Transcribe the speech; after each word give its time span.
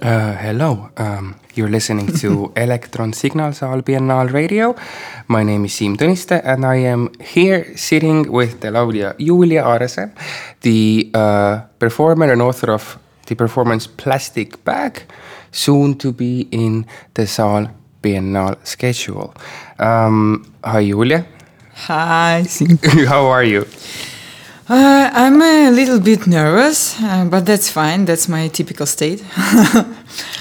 Uh, 0.00 0.32
hello, 0.36 0.90
um, 0.96 1.34
you're 1.54 1.68
listening 1.68 2.06
to 2.06 2.52
Electron 2.56 3.12
Signals 3.12 3.62
All 3.62 3.82
Biennale 3.82 4.32
Radio. 4.32 4.76
My 5.26 5.42
name 5.42 5.64
is 5.64 5.72
Siim 5.72 5.96
Tõniste 5.96 6.40
and 6.44 6.64
I 6.64 6.76
am 6.86 7.10
here 7.20 7.76
sitting 7.76 8.30
with 8.30 8.60
the 8.60 8.68
laulja 8.70 9.16
Yulia 9.18 9.64
Arsen, 9.64 10.12
the 10.60 11.10
uh, 11.14 11.62
performer 11.80 12.30
and 12.30 12.40
author 12.40 12.70
of 12.70 12.96
the 13.26 13.34
performance 13.34 13.88
Plastic 13.88 14.64
Bag, 14.64 15.02
soon 15.50 15.98
to 15.98 16.12
be 16.12 16.46
in 16.52 16.86
the 17.14 17.26
SAAL 17.26 17.66
Biennaal 18.00 18.56
schedule. 18.64 19.34
Um, 19.80 20.44
hi, 20.62 20.78
Yulia. 20.78 21.26
Hi, 21.74 22.44
Siim. 22.46 22.78
How 23.08 23.26
are 23.26 23.42
you? 23.42 23.66
Uh, 24.70 25.10
I'm 25.14 25.40
a 25.40 25.70
little 25.70 25.98
bit 25.98 26.26
nervous, 26.26 27.00
uh, 27.02 27.24
but 27.24 27.46
that's 27.46 27.70
fine. 27.70 28.04
That's 28.04 28.28
my 28.28 28.48
typical 28.48 28.84
state. 28.84 29.24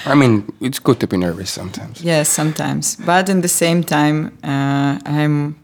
I 0.06 0.16
mean, 0.16 0.44
it's 0.60 0.80
good 0.80 1.00
to 1.00 1.08
be 1.08 1.16
nervous 1.18 1.50
sometimes. 1.50 2.02
yes, 2.02 2.28
sometimes. 2.28 2.98
But 2.98 3.30
in 3.30 3.42
the 3.42 3.48
same 3.48 3.84
time, 3.84 4.38
uh, 4.44 5.00
I'm 5.06 5.56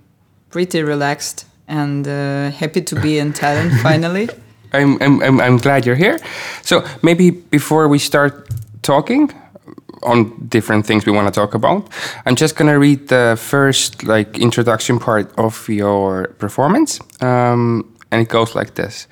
pretty 0.50 0.82
relaxed 0.82 1.46
and 1.68 2.08
uh, 2.08 2.52
happy 2.52 2.82
to 2.82 2.96
be 3.02 3.20
in 3.20 3.34
Tallinn 3.34 3.82
finally. 3.82 4.30
I'm, 4.72 4.98
I'm, 5.02 5.22
I'm, 5.22 5.42
I'm 5.42 5.58
glad 5.58 5.86
you're 5.86 5.96
here. 5.98 6.18
So 6.62 6.86
maybe 7.02 7.32
before 7.32 7.88
we 7.90 8.00
start 8.00 8.50
talking 8.82 9.30
on 10.04 10.48
different 10.48 10.86
things 10.86 11.06
we 11.06 11.12
want 11.12 11.28
to 11.28 11.38
talk 11.38 11.54
about, 11.54 11.90
I'm 12.26 12.36
just 12.36 12.56
gonna 12.56 12.80
read 12.80 13.08
the 13.10 13.38
first 13.40 14.04
like 14.04 14.38
introduction 14.38 15.00
part 15.00 15.32
of 15.38 15.68
your 15.70 16.28
performance, 16.40 17.00
um, 17.22 17.90
and 18.14 18.22
it 18.22 18.30
goes 18.30 18.56
like 18.56 18.76
this: 18.76 19.08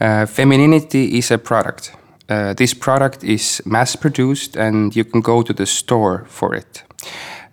uh, 0.00 0.26
Femininity 0.26 1.18
is 1.18 1.30
a 1.30 1.38
product. 1.38 1.92
Uh, 2.28 2.54
this 2.54 2.74
product 2.74 3.24
is 3.24 3.62
mass-produced, 3.64 4.56
and 4.56 4.94
you 4.94 5.04
can 5.04 5.20
go 5.20 5.42
to 5.42 5.52
the 5.52 5.66
store 5.66 6.24
for 6.28 6.54
it. 6.54 6.84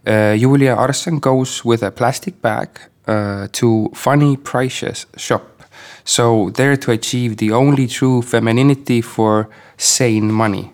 Uh, 0.06 0.36
Yulia 0.38 0.76
Arsen 0.76 1.20
goes 1.20 1.66
with 1.66 1.84
a 1.84 1.92
plastic 1.92 2.42
bag 2.42 2.70
uh, 3.08 3.48
to 3.52 3.89
Funny 3.94 4.38
Prices 4.38 5.06
shop. 5.17 5.64
So, 6.04 6.52
there 6.52 6.78
to 6.78 6.92
achieve 6.92 7.38
the 7.38 7.52
only 7.52 7.88
true 7.88 8.22
femininity 8.22 9.02
for 9.02 9.50
sane 9.78 10.32
money. 10.32 10.73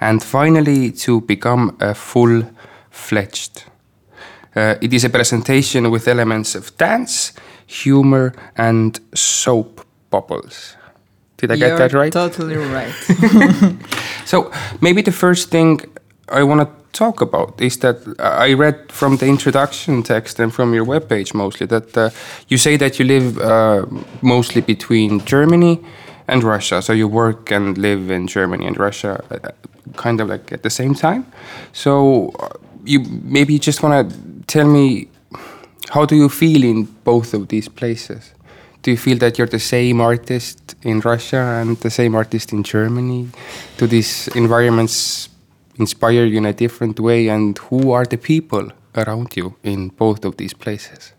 And 0.00 0.22
finally, 0.22 0.90
to 0.92 1.20
become 1.20 1.76
a 1.80 1.94
full 1.94 2.42
fledged. 2.90 3.64
Uh, 4.56 4.74
it 4.80 4.92
is 4.92 5.04
a 5.04 5.10
presentation 5.10 5.90
with 5.90 6.08
elements 6.08 6.54
of 6.54 6.76
dance, 6.76 7.32
humor, 7.66 8.34
and 8.56 8.98
soap 9.14 9.86
bubbles. 10.10 10.76
Did 11.36 11.50
I 11.50 11.54
You're 11.54 11.70
get 11.70 11.78
that 11.78 11.92
right? 11.92 12.12
Totally 12.12 12.56
right. 12.56 12.94
So 14.24 14.50
maybe 14.80 15.02
the 15.02 15.12
first 15.12 15.50
thing 15.50 15.80
I 16.28 16.42
want 16.42 16.60
to 16.60 16.68
talk 16.92 17.20
about 17.20 17.60
is 17.60 17.78
that 17.78 17.96
I 18.18 18.52
read 18.54 18.92
from 18.92 19.16
the 19.16 19.26
introduction 19.26 20.02
text 20.02 20.38
and 20.38 20.52
from 20.54 20.74
your 20.74 20.86
webpage 20.86 21.34
mostly 21.34 21.66
that 21.66 21.96
uh, 21.96 22.10
you 22.48 22.58
say 22.58 22.76
that 22.76 22.98
you 22.98 23.04
live 23.04 23.38
uh, 23.38 23.86
mostly 24.20 24.60
between 24.60 25.24
Germany 25.24 25.80
and 26.28 26.44
Russia. 26.44 26.80
So 26.82 26.92
you 26.92 27.08
work 27.08 27.50
and 27.50 27.76
live 27.78 28.10
in 28.10 28.26
Germany 28.26 28.66
and 28.66 28.78
Russia 28.78 29.22
uh, 29.30 29.50
kind 29.96 30.20
of 30.20 30.28
like 30.28 30.52
at 30.52 30.62
the 30.62 30.70
same 30.70 30.94
time. 30.94 31.26
So 31.72 32.30
uh, 32.40 32.48
you 32.84 33.00
maybe 33.22 33.52
you 33.54 33.58
just 33.58 33.82
want 33.82 34.10
to 34.10 34.16
tell 34.46 34.66
me 34.66 35.08
how 35.92 36.06
do 36.06 36.16
you 36.16 36.28
feel 36.28 36.64
in 36.64 36.84
both 37.04 37.34
of 37.34 37.48
these 37.48 37.68
places? 37.68 38.32
Do 38.82 38.90
you 38.90 38.96
feel 38.96 39.18
that 39.18 39.36
you're 39.36 39.46
the 39.58 39.60
same 39.60 40.00
artist 40.00 40.74
in 40.82 41.00
Russia 41.00 41.60
and 41.60 41.76
the 41.76 41.90
same 41.90 42.14
artist 42.14 42.52
in 42.52 42.62
Germany? 42.62 43.28
Do 43.76 43.86
these 43.86 44.28
environments 44.28 45.28
inspire 45.76 46.24
you 46.24 46.38
in 46.38 46.46
a 46.46 46.52
different 46.52 46.98
way? 46.98 47.28
And 47.28 47.58
who 47.58 47.92
are 47.92 48.06
the 48.06 48.16
people 48.16 48.72
around 48.94 49.36
you 49.36 49.54
in 49.62 49.88
both 49.88 50.24
of 50.24 50.36
these 50.36 50.54
places? 50.54 51.12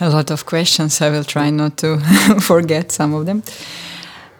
a 0.00 0.08
lot 0.08 0.30
of 0.30 0.46
questions. 0.46 1.00
I 1.00 1.10
will 1.10 1.24
try 1.24 1.50
not 1.50 1.76
to 1.78 1.98
forget 2.40 2.92
some 2.92 3.14
of 3.14 3.26
them. 3.26 3.42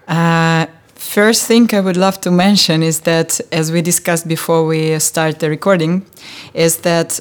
Uh, 0.06 0.66
first 0.94 1.46
thing 1.46 1.68
I 1.74 1.80
would 1.80 1.96
love 1.96 2.20
to 2.20 2.30
mention 2.30 2.82
is 2.82 3.00
that, 3.00 3.40
as 3.52 3.72
we 3.72 3.82
discussed 3.82 4.28
before 4.28 4.64
we 4.64 4.98
start 5.00 5.40
the 5.40 5.50
recording, 5.50 6.06
is 6.54 6.78
that 6.78 7.20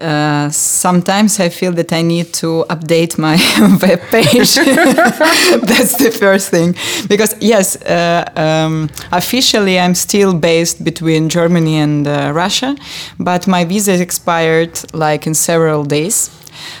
uh, 0.00 0.48
sometimes 0.50 1.40
I 1.40 1.48
feel 1.48 1.72
that 1.72 1.92
I 1.92 2.02
need 2.02 2.32
to 2.34 2.64
update 2.68 3.18
my 3.18 3.36
web 3.82 4.00
page. 4.10 4.54
That's 5.68 5.96
the 5.96 6.10
first 6.16 6.50
thing. 6.50 6.74
Because, 7.08 7.34
yes, 7.40 7.76
uh, 7.82 8.24
um, 8.36 8.90
officially 9.12 9.78
I'm 9.78 9.94
still 9.94 10.34
based 10.34 10.84
between 10.84 11.28
Germany 11.28 11.78
and 11.78 12.06
uh, 12.06 12.32
Russia, 12.34 12.76
but 13.18 13.46
my 13.46 13.64
visa 13.64 14.00
expired 14.00 14.80
like 14.94 15.26
in 15.26 15.34
several 15.34 15.84
days. 15.84 16.30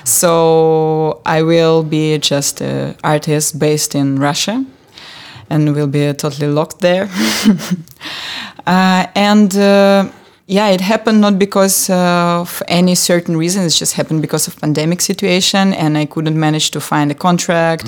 So 0.04 1.20
I 1.26 1.42
will 1.42 1.82
be 1.82 2.18
just 2.18 2.60
an 2.60 2.96
artist 3.04 3.58
based 3.58 3.94
in 3.94 4.18
Russia 4.18 4.64
and 5.50 5.74
will 5.74 5.86
be 5.86 6.12
totally 6.12 6.48
locked 6.48 6.80
there. 6.80 7.08
uh, 8.66 9.06
and 9.14 9.56
uh, 9.56 10.08
yeah, 10.50 10.68
it 10.68 10.80
happened 10.80 11.20
not 11.20 11.38
because 11.38 11.90
of 11.90 12.62
any 12.68 12.94
certain 12.94 13.36
reason. 13.36 13.64
It 13.64 13.68
just 13.68 13.92
happened 13.92 14.22
because 14.22 14.48
of 14.48 14.58
pandemic 14.58 15.02
situation, 15.02 15.74
and 15.74 15.98
I 15.98 16.06
couldn't 16.06 16.40
manage 16.40 16.70
to 16.70 16.80
find 16.80 17.10
a 17.10 17.14
contract. 17.14 17.86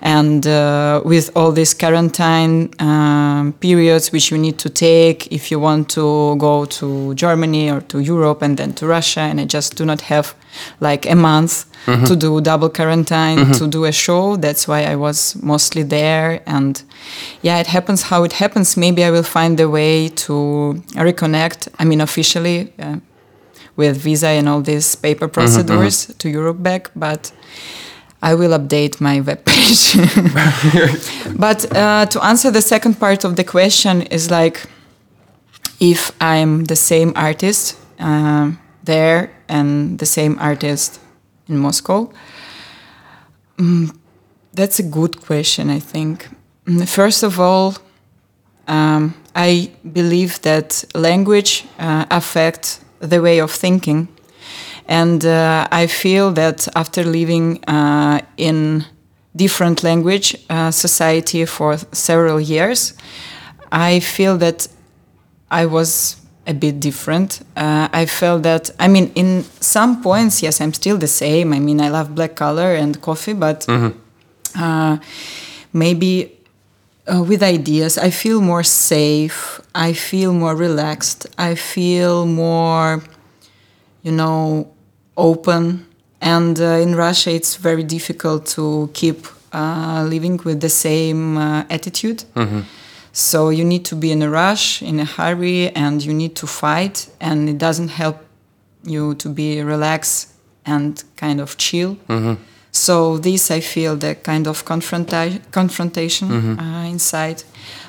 And 0.00 0.46
uh, 0.46 1.02
with 1.04 1.30
all 1.36 1.52
these 1.52 1.74
quarantine 1.74 2.70
um, 2.78 3.52
periods, 3.60 4.10
which 4.10 4.30
you 4.30 4.38
need 4.38 4.58
to 4.58 4.70
take 4.70 5.30
if 5.30 5.50
you 5.50 5.60
want 5.60 5.90
to 5.90 6.36
go 6.36 6.64
to 6.64 7.14
Germany 7.14 7.70
or 7.70 7.82
to 7.82 7.98
Europe 7.98 8.40
and 8.40 8.56
then 8.56 8.72
to 8.74 8.86
Russia, 8.86 9.20
and 9.20 9.38
I 9.38 9.44
just 9.44 9.76
do 9.76 9.84
not 9.84 10.00
have 10.00 10.34
like 10.80 11.04
a 11.04 11.14
month 11.14 11.66
to 11.86 12.16
do 12.16 12.40
double 12.40 12.68
quarantine 12.68 13.52
to 13.54 13.66
do 13.66 13.84
a 13.84 13.92
show. 13.92 14.36
That's 14.36 14.68
why 14.68 14.84
I 14.84 14.96
was 14.96 15.36
mostly 15.42 15.82
there. 15.82 16.42
And 16.46 16.82
yeah, 17.42 17.58
it 17.58 17.66
happens 17.66 18.02
how 18.02 18.24
it 18.24 18.32
happens. 18.34 18.76
Maybe 18.76 19.04
I 19.04 19.10
will 19.10 19.22
find 19.22 19.58
a 19.60 19.68
way 19.68 20.08
to 20.08 20.82
reconnect. 20.94 21.68
I 21.78 21.84
mean, 21.84 22.00
officially 22.00 22.72
uh, 22.78 22.96
with 23.76 23.96
visa 23.96 24.28
and 24.28 24.48
all 24.48 24.60
these 24.60 24.94
paper 24.96 25.28
procedures 25.28 26.06
to 26.18 26.28
Europe 26.28 26.62
back, 26.62 26.90
but. 26.94 27.32
I 28.20 28.34
will 28.34 28.50
update 28.50 29.00
my 29.00 29.20
webpage. 29.28 29.94
but 31.38 31.76
uh, 31.76 32.06
to 32.06 32.24
answer 32.24 32.50
the 32.50 32.60
second 32.60 32.98
part 32.98 33.22
of 33.22 33.36
the 33.36 33.44
question 33.44 34.02
is 34.02 34.28
like 34.28 34.66
if 35.78 36.10
I'm 36.20 36.64
the 36.64 36.74
same 36.74 37.12
artist 37.14 37.76
uh, 38.00 38.50
there 38.82 39.30
and 39.48 39.98
the 40.00 40.06
same 40.06 40.36
artist 40.40 40.98
in 41.48 41.58
Moscow? 41.58 42.10
Mm, 43.56 43.96
that's 44.54 44.78
a 44.78 44.82
good 44.82 45.20
question, 45.20 45.70
I 45.70 45.80
think. 45.80 46.28
Mm, 46.66 46.88
First 46.88 47.22
of 47.22 47.40
all, 47.40 47.74
um, 48.66 49.14
I 49.34 49.70
believe 49.92 50.40
that 50.42 50.84
language 50.94 51.64
uh, 51.78 52.04
affects 52.10 52.80
the 53.00 53.20
way 53.20 53.40
of 53.40 53.50
thinking. 53.50 54.08
And 54.86 55.24
uh, 55.24 55.68
I 55.70 55.86
feel 55.86 56.32
that 56.32 56.68
after 56.74 57.04
living 57.04 57.62
uh, 57.64 58.20
in 58.36 58.84
different 59.36 59.82
language 59.82 60.36
uh, 60.50 60.70
society 60.70 61.44
for 61.44 61.76
several 61.92 62.40
years, 62.40 62.94
I 63.70 64.00
feel 64.00 64.38
that 64.38 64.68
I 65.50 65.66
was 65.66 66.16
a 66.48 66.54
bit 66.54 66.80
different. 66.80 67.40
Uh, 67.56 67.88
I 67.92 68.06
felt 68.06 68.42
that, 68.42 68.70
I 68.80 68.88
mean, 68.88 69.12
in 69.14 69.44
some 69.60 70.02
points, 70.02 70.42
yes, 70.42 70.60
I'm 70.60 70.72
still 70.72 70.96
the 70.98 71.06
same. 71.06 71.52
I 71.52 71.60
mean, 71.60 71.80
I 71.80 71.90
love 71.90 72.14
black 72.14 72.34
color 72.34 72.74
and 72.74 73.00
coffee, 73.00 73.34
but 73.34 73.66
uh, 74.58 74.96
maybe 75.72 76.32
uh, 77.06 77.22
with 77.22 77.42
ideas, 77.42 77.98
I 77.98 78.10
feel 78.10 78.40
more 78.40 78.62
safe. 78.64 79.60
I 79.74 79.92
feel 79.92 80.32
more 80.32 80.56
relaxed. 80.56 81.26
I 81.36 81.54
feel 81.54 82.24
more, 82.26 83.02
you 84.02 84.12
know, 84.12 84.68
open. 85.16 85.84
And 86.20 86.58
uh, 86.60 86.64
in 86.82 86.94
Russia, 86.96 87.30
it's 87.30 87.56
very 87.56 87.84
difficult 87.84 88.46
to 88.56 88.88
keep 88.94 89.26
uh, 89.52 90.04
living 90.08 90.40
with 90.44 90.60
the 90.60 90.68
same 90.68 91.36
uh, 91.36 91.64
attitude. 91.70 92.24
So 93.18 93.50
you 93.50 93.64
need 93.64 93.84
to 93.86 93.96
be 93.96 94.12
in 94.12 94.22
a 94.22 94.30
rush, 94.30 94.80
in 94.80 95.00
a 95.00 95.04
hurry, 95.04 95.70
and 95.74 96.00
you 96.04 96.14
need 96.14 96.36
to 96.36 96.46
fight, 96.46 97.08
and 97.20 97.48
it 97.48 97.58
doesn't 97.58 97.88
help 97.88 98.16
you 98.84 99.14
to 99.16 99.28
be 99.28 99.60
relaxed 99.60 100.28
and 100.64 101.02
kind 101.16 101.40
of 101.40 101.56
chill. 101.56 101.96
So 102.70 103.18
this, 103.18 103.50
I 103.50 103.58
feel, 103.58 103.96
the 103.96 104.14
kind 104.14 104.46
of 104.46 104.64
confronta- 104.64 105.40
confrontation 105.50 106.28
uh, 106.60 106.84
inside. 106.88 107.42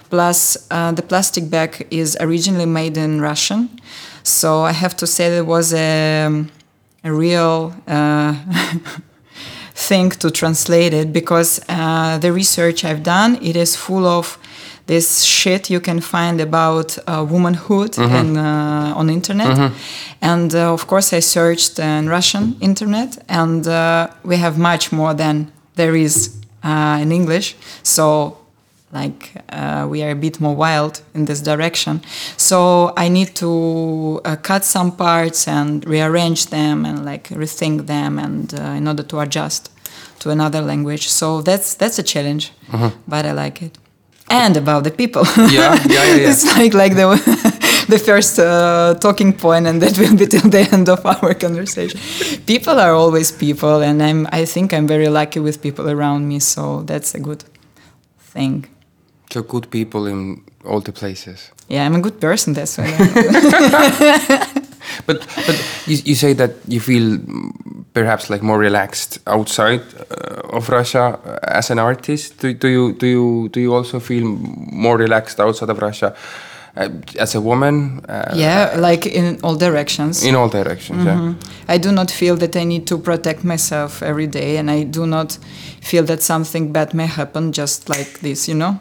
Plus, 0.10 0.58
uh, 0.72 0.94
the 0.94 1.04
plastic 1.04 1.48
bag 1.48 1.86
is 1.92 2.18
originally 2.20 2.66
made 2.66 2.98
in 2.98 3.22
Russian, 3.22 3.70
so 4.24 4.62
I 4.64 4.72
have 4.72 4.98
to 4.98 5.06
say 5.06 5.30
there 5.30 5.46
was 5.46 5.74
a, 5.76 6.44
a 7.04 7.14
real 7.14 7.76
uh, 7.88 8.34
thing 9.76 10.10
to 10.10 10.31
translate 10.31 10.96
it 10.96 11.14
because 11.14 11.62
uh, 11.70 12.18
the 12.18 12.34
research 12.34 12.84
I've 12.84 13.04
done 13.04 13.38
it 13.44 13.56
is 13.56 13.76
full 13.76 14.08
of 14.08 14.40
this 14.89 15.24
shit 15.24 15.69
you 15.69 15.80
can 15.80 16.01
find 16.01 16.41
about 16.41 16.97
uh, 16.97 17.24
womanhood 17.33 17.91
and 18.00 18.38
uh, 18.38 19.00
on 19.00 19.09
internet. 19.09 19.71
And 20.21 20.53
uh, 20.56 20.74
of 20.74 20.88
course, 20.88 21.13
I 21.18 21.21
searched 21.21 21.77
in 21.80 22.09
Russian 22.09 22.56
internet, 22.59 23.18
and 23.27 23.68
uh, 23.68 24.07
we 24.24 24.36
have 24.38 24.57
much 24.57 24.91
more 24.91 25.13
than 25.13 25.36
there 25.75 25.95
is 25.95 26.15
uh, 26.63 27.03
in 27.03 27.12
English. 27.12 27.56
So 27.83 28.38
like 28.91 29.21
uh, 29.50 29.86
we 29.91 30.01
are 30.03 30.12
a 30.12 30.15
bit 30.15 30.39
more 30.41 30.56
wild 30.56 31.01
in 31.13 31.25
this 31.25 31.42
direction. 31.42 32.01
So 32.38 32.57
i 32.97 33.09
need 33.09 33.30
to 33.35 33.51
uh, 34.25 34.35
cut 34.50 34.65
some 34.65 34.92
parts 34.92 35.47
and 35.47 35.85
rearrange 35.85 36.42
them 36.50 36.85
and 36.85 37.06
like 37.06 37.25
rethink 37.30 37.85
them 37.85 38.18
and 38.18 38.53
uh, 38.53 38.77
in 38.80 38.88
order 38.88 39.03
to 39.12 39.19
adjust 39.19 39.69
to 40.21 40.30
another 40.31 40.62
language. 40.62 41.06
So 41.19 41.42
that's 41.44 41.75
that's 41.75 42.00
a 42.00 42.03
challenge 42.13 42.51
but 43.07 43.25
i 43.25 43.31
like 43.44 43.65
it 43.68 43.77
and 44.30 44.58
about 44.58 44.84
the 44.84 44.92
people 44.92 45.24
Yeah, 45.38 45.52
yeah, 45.52 45.76
yeah, 45.90 46.16
yeah. 46.16 46.30
it's 46.30 46.44
like 46.58 46.74
like 46.74 46.96
the 46.96 47.08
the 47.90 47.98
first 48.00 48.40
uh, 48.40 48.94
talking 49.00 49.34
point 49.34 49.68
and 49.68 49.81
that 49.81 49.98
will 49.98 50.16
be 50.16 50.26
till 50.28 50.50
the 50.50 50.68
end 50.72 50.90
of 50.90 51.06
our 51.06 51.34
conversation 51.34 52.00
people 52.46 52.80
are 52.80 52.94
always 52.94 53.31
people 53.31 53.81
and 53.84 54.02
i'm 54.02 54.28
i 54.31 54.46
think 54.46 54.72
i'm 54.74 54.88
very 54.88 55.10
lucky 55.10 55.40
with 55.40 55.60
people 55.62 55.90
around 55.90 56.28
me 56.28 56.40
so 56.40 56.84
that's 56.86 57.16
a 57.16 57.20
good 57.20 57.44
thing 58.34 58.66
So 59.34 59.44
good 59.44 59.70
people 59.70 60.10
in 60.12 60.42
all 60.66 60.81
the 60.81 60.92
places. 60.92 61.52
Yeah, 61.70 61.86
I'm 61.86 61.96
a 61.96 62.00
good 62.02 62.18
person. 62.20 62.54
That's 62.56 62.78
why. 62.80 62.90
But 65.06 65.25
but 65.46 65.57
you, 65.88 65.98
you 66.06 66.16
say 66.16 66.34
that 66.34 66.51
you 66.68 66.80
feel 66.80 67.18
mm, 67.18 67.86
perhaps 67.94 68.30
like 68.30 68.44
more 68.44 68.60
relaxed 68.60 69.19
outside 69.28 69.81
uh, 70.12 70.57
of 70.57 70.69
Russia 70.69 71.19
as 71.44 71.72
an 71.72 71.80
artist. 71.80 72.40
Do, 72.40 72.54
do 72.54 72.68
you 72.68 72.94
do 72.94 73.07
you 73.07 73.50
do 73.50 73.60
you 73.60 73.74
also 73.74 74.00
feel 74.00 74.25
more 74.72 74.98
relaxed 74.98 75.40
outside 75.40 75.69
of 75.69 75.81
Russia 75.81 76.16
uh, 76.78 76.90
as 77.18 77.36
a 77.36 77.42
woman? 77.42 78.01
Uh, 78.10 78.34
yeah, 78.36 78.75
like 78.78 79.06
in 79.06 79.40
all 79.44 79.56
directions. 79.56 80.24
In 80.24 80.36
all 80.36 80.50
directions. 80.50 81.06
Yeah. 81.06 81.34
I 81.68 81.78
do 81.78 81.92
not 81.92 82.12
feel 82.12 82.36
that 82.38 82.56
I 82.56 82.63
need 82.63 82.88
to 82.88 82.98
protect 82.98 83.44
myself 83.44 84.02
every 84.04 84.28
day, 84.28 84.57
and 84.57 84.69
I 84.69 84.84
do 84.84 85.06
not 85.06 85.38
feel 85.81 86.04
that 86.06 86.22
something 86.22 86.72
bad 86.72 86.94
may 86.94 87.07
happen 87.07 87.52
just 87.52 87.90
like 87.90 88.19
this, 88.19 88.48
you 88.48 88.56
know. 88.56 88.80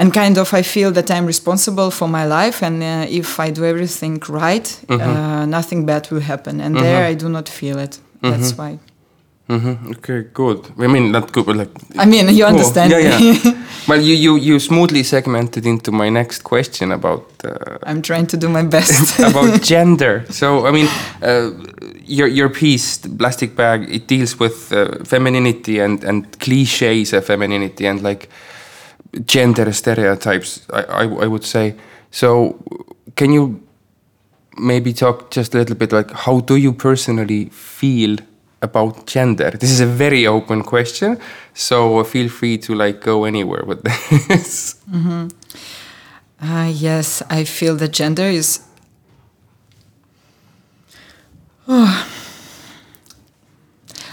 And 0.00 0.14
kind 0.14 0.38
of, 0.38 0.54
I 0.54 0.62
feel 0.62 0.92
that 0.92 1.10
I'm 1.10 1.26
responsible 1.26 1.90
for 1.90 2.08
my 2.08 2.24
life, 2.24 2.62
and 2.62 2.82
uh, 2.82 3.06
if 3.06 3.38
I 3.38 3.50
do 3.50 3.64
everything 3.66 4.18
right, 4.30 4.66
uh, 4.88 5.44
nothing 5.44 5.84
bad 5.84 6.10
will 6.10 6.22
happen. 6.22 6.60
And 6.60 6.74
there, 6.76 7.04
I 7.04 7.14
do 7.14 7.28
not 7.28 7.50
feel 7.50 7.78
it. 7.78 8.00
That's 8.22 8.56
why. 8.56 8.78
hmm 9.48 9.74
Okay, 9.90 10.24
good. 10.32 10.60
I 10.78 10.86
mean, 10.86 11.12
not 11.12 11.32
good, 11.32 11.44
but 11.44 11.56
like. 11.56 11.70
I 11.98 12.06
mean, 12.06 12.28
you 12.28 12.44
cool. 12.44 12.54
understand 12.54 12.90
Yeah, 12.92 12.98
yeah. 12.98 13.62
well, 13.88 14.00
you, 14.00 14.14
you 14.14 14.36
you 14.36 14.58
smoothly 14.58 15.02
segmented 15.02 15.66
into 15.66 15.92
my 15.92 16.08
next 16.10 16.44
question 16.44 16.92
about 16.92 17.24
uh, 17.44 17.78
I'm 17.82 18.00
trying 18.00 18.26
to 18.28 18.36
do 18.36 18.48
my 18.48 18.62
best. 18.62 19.18
about 19.30 19.62
gender. 19.74 20.24
So 20.30 20.66
I 20.66 20.70
mean, 20.70 20.88
uh, 21.22 21.50
your 22.06 22.28
your 22.28 22.48
piece, 22.48 22.98
the 22.98 23.08
plastic 23.08 23.54
bag, 23.56 23.88
it 23.90 24.06
deals 24.06 24.38
with 24.40 24.72
uh, 24.72 25.04
femininity 25.04 25.80
and 25.84 26.04
and 26.04 26.24
cliches 26.38 27.12
of 27.12 27.24
femininity 27.24 27.86
and 27.86 28.02
like 28.02 28.28
gender 29.26 29.72
stereotypes. 29.72 30.66
I, 30.72 30.82
I 30.82 31.02
I 31.24 31.26
would 31.26 31.44
say. 31.44 31.74
So 32.10 32.56
can 33.16 33.32
you 33.32 33.60
maybe 34.58 34.92
talk 34.92 35.30
just 35.30 35.54
a 35.54 35.58
little 35.58 35.76
bit 35.76 35.92
like 35.92 36.10
how 36.12 36.40
do 36.40 36.56
you 36.56 36.72
personally 36.72 37.46
feel 37.50 38.16
about 38.62 39.06
gender? 39.06 39.50
This 39.60 39.70
is 39.70 39.80
a 39.80 39.86
very 39.86 40.26
open 40.26 40.62
question, 40.62 41.18
so 41.54 42.04
feel 42.04 42.28
free 42.28 42.58
to 42.58 42.74
like 42.74 43.00
go 43.00 43.24
anywhere 43.24 43.64
with 43.64 43.82
this. 44.28 44.76
Uh, 46.42 46.72
yes, 46.74 47.22
I 47.28 47.44
feel 47.44 47.76
that 47.76 47.92
gender 47.92 48.22
is. 48.24 48.60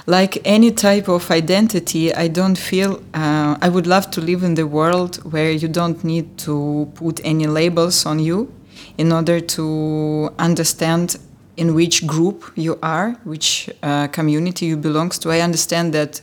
like 0.07 0.39
any 0.45 0.71
type 0.71 1.09
of 1.09 1.29
identity, 1.29 2.13
I 2.15 2.29
don't 2.29 2.57
feel. 2.57 3.03
Uh, 3.13 3.57
I 3.61 3.67
would 3.67 3.85
love 3.85 4.09
to 4.11 4.21
live 4.21 4.41
in 4.41 4.55
the 4.55 4.65
world 4.65 5.17
where 5.31 5.51
you 5.51 5.67
don't 5.67 6.01
need 6.03 6.37
to 6.39 6.89
put 6.95 7.19
any 7.25 7.45
labels 7.45 8.05
on 8.05 8.19
you 8.19 8.51
in 8.97 9.11
order 9.11 9.41
to 9.41 10.33
understand 10.39 11.17
in 11.57 11.75
which 11.75 12.07
group 12.07 12.51
you 12.55 12.79
are, 12.81 13.17
which 13.25 13.69
uh, 13.83 14.07
community 14.07 14.67
you 14.67 14.77
belong 14.77 15.09
to. 15.09 15.29
I 15.29 15.41
understand 15.41 15.93
that 15.93 16.21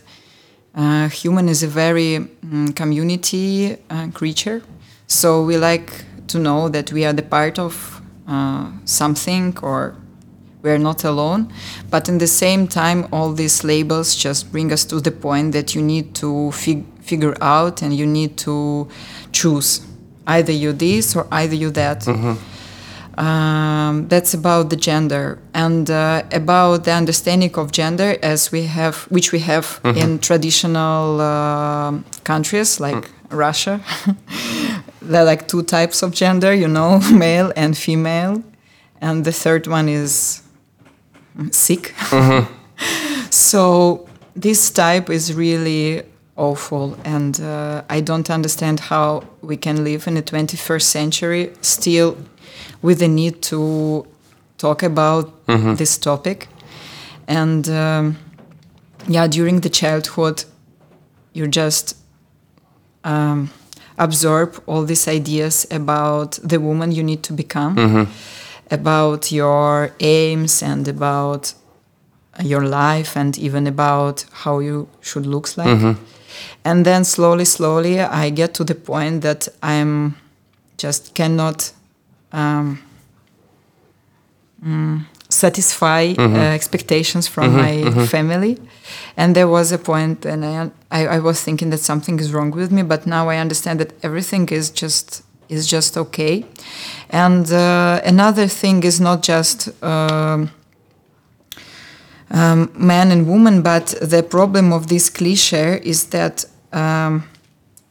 uh, 0.73 1.07
human 1.09 1.47
is 1.47 1.61
a 1.61 1.67
very 1.67 2.27
mm, 2.43 2.75
community 2.75 3.77
uh, 3.91 4.07
creature, 4.13 4.63
so 5.05 5.43
we 5.43 5.57
like 5.57 6.05
to 6.27 6.39
know 6.39 6.69
that 6.69 6.91
we 6.91 7.05
are 7.05 7.13
the 7.13 7.21
part 7.21 7.59
of 7.59 8.01
uh, 8.27 8.71
something 8.85 9.55
or 9.61 9.95
we 10.65 10.71
are 10.71 10.79
not 10.79 11.03
alone. 11.05 11.53
But 11.89 12.09
in 12.09 12.17
the 12.17 12.27
same 12.27 12.67
time, 12.67 13.07
all 13.11 13.31
these 13.31 13.63
labels 13.63 14.15
just 14.15 14.51
bring 14.51 14.73
us 14.73 14.83
to 14.85 14.99
the 14.99 15.11
point 15.11 15.53
that 15.53 15.75
you 15.75 15.81
need 15.81 16.15
to 16.15 16.51
fig- 16.51 16.85
figure 17.01 17.35
out 17.39 17.81
and 17.83 17.93
you 17.93 18.07
need 18.07 18.35
to 18.39 18.87
choose 19.31 19.81
either 20.27 20.51
you 20.51 20.73
this 20.73 21.15
or 21.15 21.27
either 21.31 21.55
you 21.55 21.69
that. 21.71 22.07
Um, 23.17 24.07
that's 24.09 24.33
about 24.33 24.69
the 24.71 24.75
gender 24.75 25.39
and 25.53 25.89
uh, 25.89 26.23
about 26.33 26.83
the 26.83 26.91
understanding 26.91 27.55
of 27.55 27.71
gender 27.71 28.17
as 28.21 28.51
we 28.51 28.63
have, 28.65 29.03
which 29.09 29.31
we 29.31 29.39
have 29.39 29.79
in 29.95 30.19
traditional 30.19 31.21
uh, 31.21 31.93
countries 32.25 32.79
like 32.81 33.09
Russia. 33.29 33.79
there 35.01 35.21
are 35.21 35.25
like 35.25 35.47
two 35.47 35.63
types 35.63 36.03
of 36.03 36.11
gender, 36.11 36.53
you 36.53 36.67
know, 36.67 36.99
male 37.13 37.53
and 37.55 37.77
female, 37.77 38.43
and 38.99 39.23
the 39.23 39.31
third 39.31 39.67
one 39.67 39.87
is 39.87 40.41
sick. 41.51 41.93
so 43.29 44.07
this 44.35 44.69
type 44.69 45.09
is 45.09 45.33
really 45.33 46.03
awful, 46.35 46.97
and 47.05 47.39
uh, 47.39 47.83
I 47.89 48.01
don't 48.01 48.29
understand 48.29 48.79
how 48.79 49.23
we 49.41 49.57
can 49.57 49.83
live 49.83 50.07
in 50.07 50.15
the 50.15 50.21
21st 50.23 50.81
century 50.81 51.51
still 51.61 52.17
with 52.81 52.99
the 52.99 53.07
need 53.07 53.41
to 53.43 54.05
talk 54.57 54.83
about 54.83 55.31
this 55.77 55.97
topic. 55.97 56.47
And 57.27 57.67
um, 57.69 58.17
yeah, 59.07 59.27
during 59.27 59.61
the 59.61 59.69
childhood, 59.69 60.43
you 61.33 61.47
just 61.47 61.97
um, 63.03 63.49
absorb 63.97 64.61
all 64.65 64.83
these 64.83 65.07
ideas 65.07 65.65
about 65.71 66.39
the 66.43 66.59
woman 66.59 66.91
you 66.91 67.03
need 67.03 67.23
to 67.23 67.33
become, 67.33 67.75
about 68.71 69.31
your 69.31 69.91
aims 69.99 70.61
and 70.63 70.87
about 70.87 71.53
your 72.43 72.65
life 72.65 73.15
and 73.15 73.37
even 73.37 73.67
about 73.67 74.25
how 74.43 74.59
you 74.59 74.87
should 75.01 75.25
look 75.25 75.55
like. 75.57 75.67
And 76.65 76.85
then 76.85 77.03
slowly, 77.05 77.45
slowly, 77.45 77.99
I 78.01 78.29
get 78.29 78.53
to 78.55 78.63
the 78.63 78.75
point 78.75 79.21
that 79.21 79.47
I'm 79.63 80.15
just 80.77 81.13
cannot 81.15 81.71
um, 82.33 82.79
mm, 84.63 85.05
satisfy 85.29 86.13
uh, 86.33 86.37
expectations 86.53 87.27
from 87.27 87.55
my 87.55 87.83
family. 88.07 88.57
And 89.15 89.35
there 89.35 89.47
was 89.47 89.71
a 89.71 89.77
point, 89.77 90.25
and 90.25 90.43
I, 90.45 90.71
I, 90.91 91.07
I 91.07 91.19
was 91.19 91.41
thinking 91.41 91.69
that 91.71 91.79
something 91.79 92.19
is 92.19 92.33
wrong 92.33 92.51
with 92.51 92.71
me. 92.71 92.83
But 92.83 93.05
now 93.05 93.29
I 93.29 93.37
understand 93.37 93.79
that 93.79 93.93
everything 94.03 94.49
is 94.49 94.69
just 94.69 95.23
is 95.47 95.67
just 95.67 95.95
okay. 95.97 96.45
And 97.09 97.51
uh, 97.51 98.01
another 98.03 98.47
thing 98.47 98.83
is 98.83 98.99
not 98.99 99.21
just. 99.23 99.69
Um, 99.83 100.51
um, 102.31 102.71
man 102.75 103.11
and 103.11 103.27
woman, 103.27 103.61
but 103.61 103.93
the 104.01 104.23
problem 104.23 104.73
of 104.73 104.87
this 104.87 105.09
cliche 105.09 105.79
is 105.83 106.07
that 106.07 106.43
um, 106.73 107.23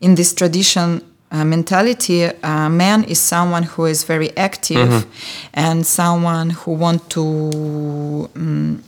in 0.00 0.14
this 0.16 0.34
tradition 0.34 1.00
uh, 1.30 1.44
mentality, 1.44 2.24
uh, 2.24 2.68
man 2.68 3.04
is 3.04 3.18
someone 3.20 3.62
who 3.62 3.86
is 3.86 4.04
very 4.04 4.36
active 4.36 5.06
and 5.54 5.86
someone 5.86 6.50
who 6.50 6.72
want 6.72 7.08
to 7.10 8.30
um, 8.36 8.82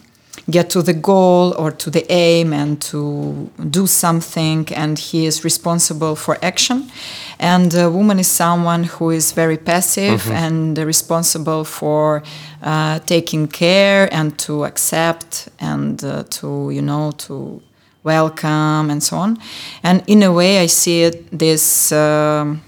get 0.51 0.71
to 0.71 0.83
the 0.83 0.95
goal 0.95 1.55
or 1.59 1.71
to 1.73 1.91
the 1.91 2.11
aim 2.11 2.53
and 2.53 2.81
to 2.81 3.51
do 3.71 3.87
something, 3.87 4.69
and 4.75 4.99
he 4.99 5.27
is 5.27 5.45
responsible 5.45 6.15
for 6.17 6.39
action. 6.43 6.91
And 7.39 7.75
a 7.75 7.91
woman 7.91 8.19
is 8.19 8.29
someone 8.29 8.85
who 8.85 9.11
is 9.11 9.33
very 9.33 9.57
passive 9.57 10.31
and 10.31 10.79
responsible 10.79 11.65
for 11.65 12.23
uh, 12.63 13.01
taking 13.01 13.49
care 13.49 14.09
and 14.13 14.39
to 14.39 14.65
accept 14.65 15.49
and 15.59 16.03
uh, 16.03 16.23
to 16.31 16.71
you 16.71 16.83
know 16.83 17.13
to 17.19 17.61
welcome 18.05 18.91
and 18.91 19.03
so 19.03 19.17
on. 19.17 19.39
And 19.83 20.03
in 20.07 20.23
a 20.23 20.33
way, 20.33 20.61
I 20.61 20.67
see 20.67 21.03
it 21.03 21.39
this. 21.39 21.93
Um, 21.93 22.63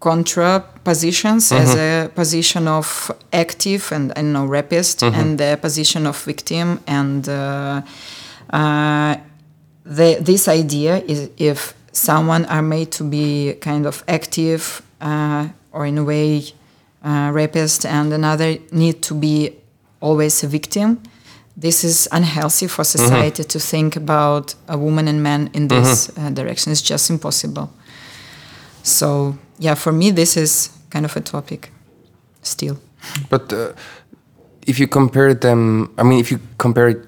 contra 0.00 0.62
positions 0.84 1.50
as 1.52 1.74
a 1.74 2.10
position 2.14 2.68
of 2.68 3.10
active 3.32 3.90
and 3.92 4.12
I 4.16 4.22
know 4.22 4.44
rapist 4.44 5.02
and 5.02 5.38
the 5.38 5.58
position 5.60 6.06
of 6.06 6.22
victim 6.24 6.80
and 6.86 7.26
uh, 7.28 7.82
uh, 8.50 9.16
the, 9.84 10.18
this 10.20 10.48
idea 10.48 10.98
is 10.98 11.30
if 11.38 11.74
someone 11.92 12.44
are 12.46 12.62
made 12.62 12.92
to 12.92 13.04
be 13.04 13.54
kind 13.60 13.86
of 13.86 14.04
active 14.06 14.82
uh, 15.00 15.48
or 15.72 15.86
in 15.86 15.98
a 15.98 16.04
way 16.04 16.44
uh, 17.02 17.30
rapist 17.32 17.86
and 17.86 18.12
another 18.12 18.58
need 18.72 19.02
to 19.02 19.14
be 19.14 19.56
always 20.00 20.44
a 20.44 20.46
victim 20.46 21.00
this 21.56 21.84
is 21.84 22.06
unhealthy 22.12 22.66
for 22.66 22.84
society 22.84 23.42
to 23.42 23.58
think 23.58 23.96
about 23.96 24.54
a 24.68 24.76
woman 24.76 25.08
and 25.08 25.22
man 25.22 25.48
in 25.54 25.68
this 25.68 26.10
uh, 26.18 26.28
direction. 26.28 26.70
It's 26.70 26.82
just 26.82 27.08
impossible. 27.08 27.72
So 28.82 29.38
yeah 29.58 29.74
for 29.74 29.92
me 29.92 30.10
this 30.10 30.36
is 30.36 30.70
kind 30.90 31.04
of 31.04 31.16
a 31.16 31.20
topic 31.20 31.70
still. 32.42 32.78
But 33.28 33.52
uh, 33.52 33.72
if 34.66 34.78
you 34.78 34.88
compare 34.88 35.34
them, 35.34 35.92
I 35.98 36.02
mean, 36.02 36.20
if 36.20 36.30
you 36.30 36.40
compare 36.58 37.04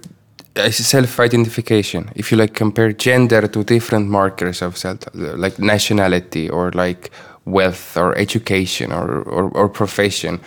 self-identification, 0.71 2.11
if 2.17 2.31
you 2.31 2.39
like 2.39 2.55
compare 2.55 2.93
gender 2.93 3.47
to 3.49 3.65
different 3.65 4.09
markers 4.09 4.63
of 4.63 4.77
self, 4.77 4.99
like 5.15 5.59
nationality 5.59 6.49
or 6.49 6.71
like 6.73 7.11
wealth 7.45 7.97
or 7.97 8.17
education 8.17 8.93
or, 8.93 9.23
or, 9.23 9.51
or 9.51 9.69
profession, 9.69 10.41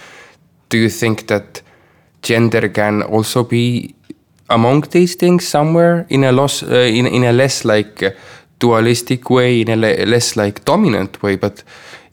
do 0.69 0.77
you 0.77 0.89
think 0.89 1.27
that 1.27 1.61
gender 2.21 2.69
can 2.69 3.01
also 3.03 3.43
be 3.43 3.95
among 4.49 4.81
these 4.91 5.15
things 5.15 5.47
somewhere 5.47 6.05
in 6.09 6.23
a 6.23 6.31
loss, 6.31 6.63
uh, 6.63 6.75
in, 6.75 7.07
in 7.07 7.23
a 7.23 7.31
less 7.31 7.65
like 7.65 8.15
dualistic 8.59 9.29
way, 9.29 9.61
in 9.61 9.69
a 9.69 9.75
le- 9.75 10.05
less 10.05 10.35
like 10.35 10.63
dominant 10.65 11.23
way, 11.23 11.35
but 11.35 11.63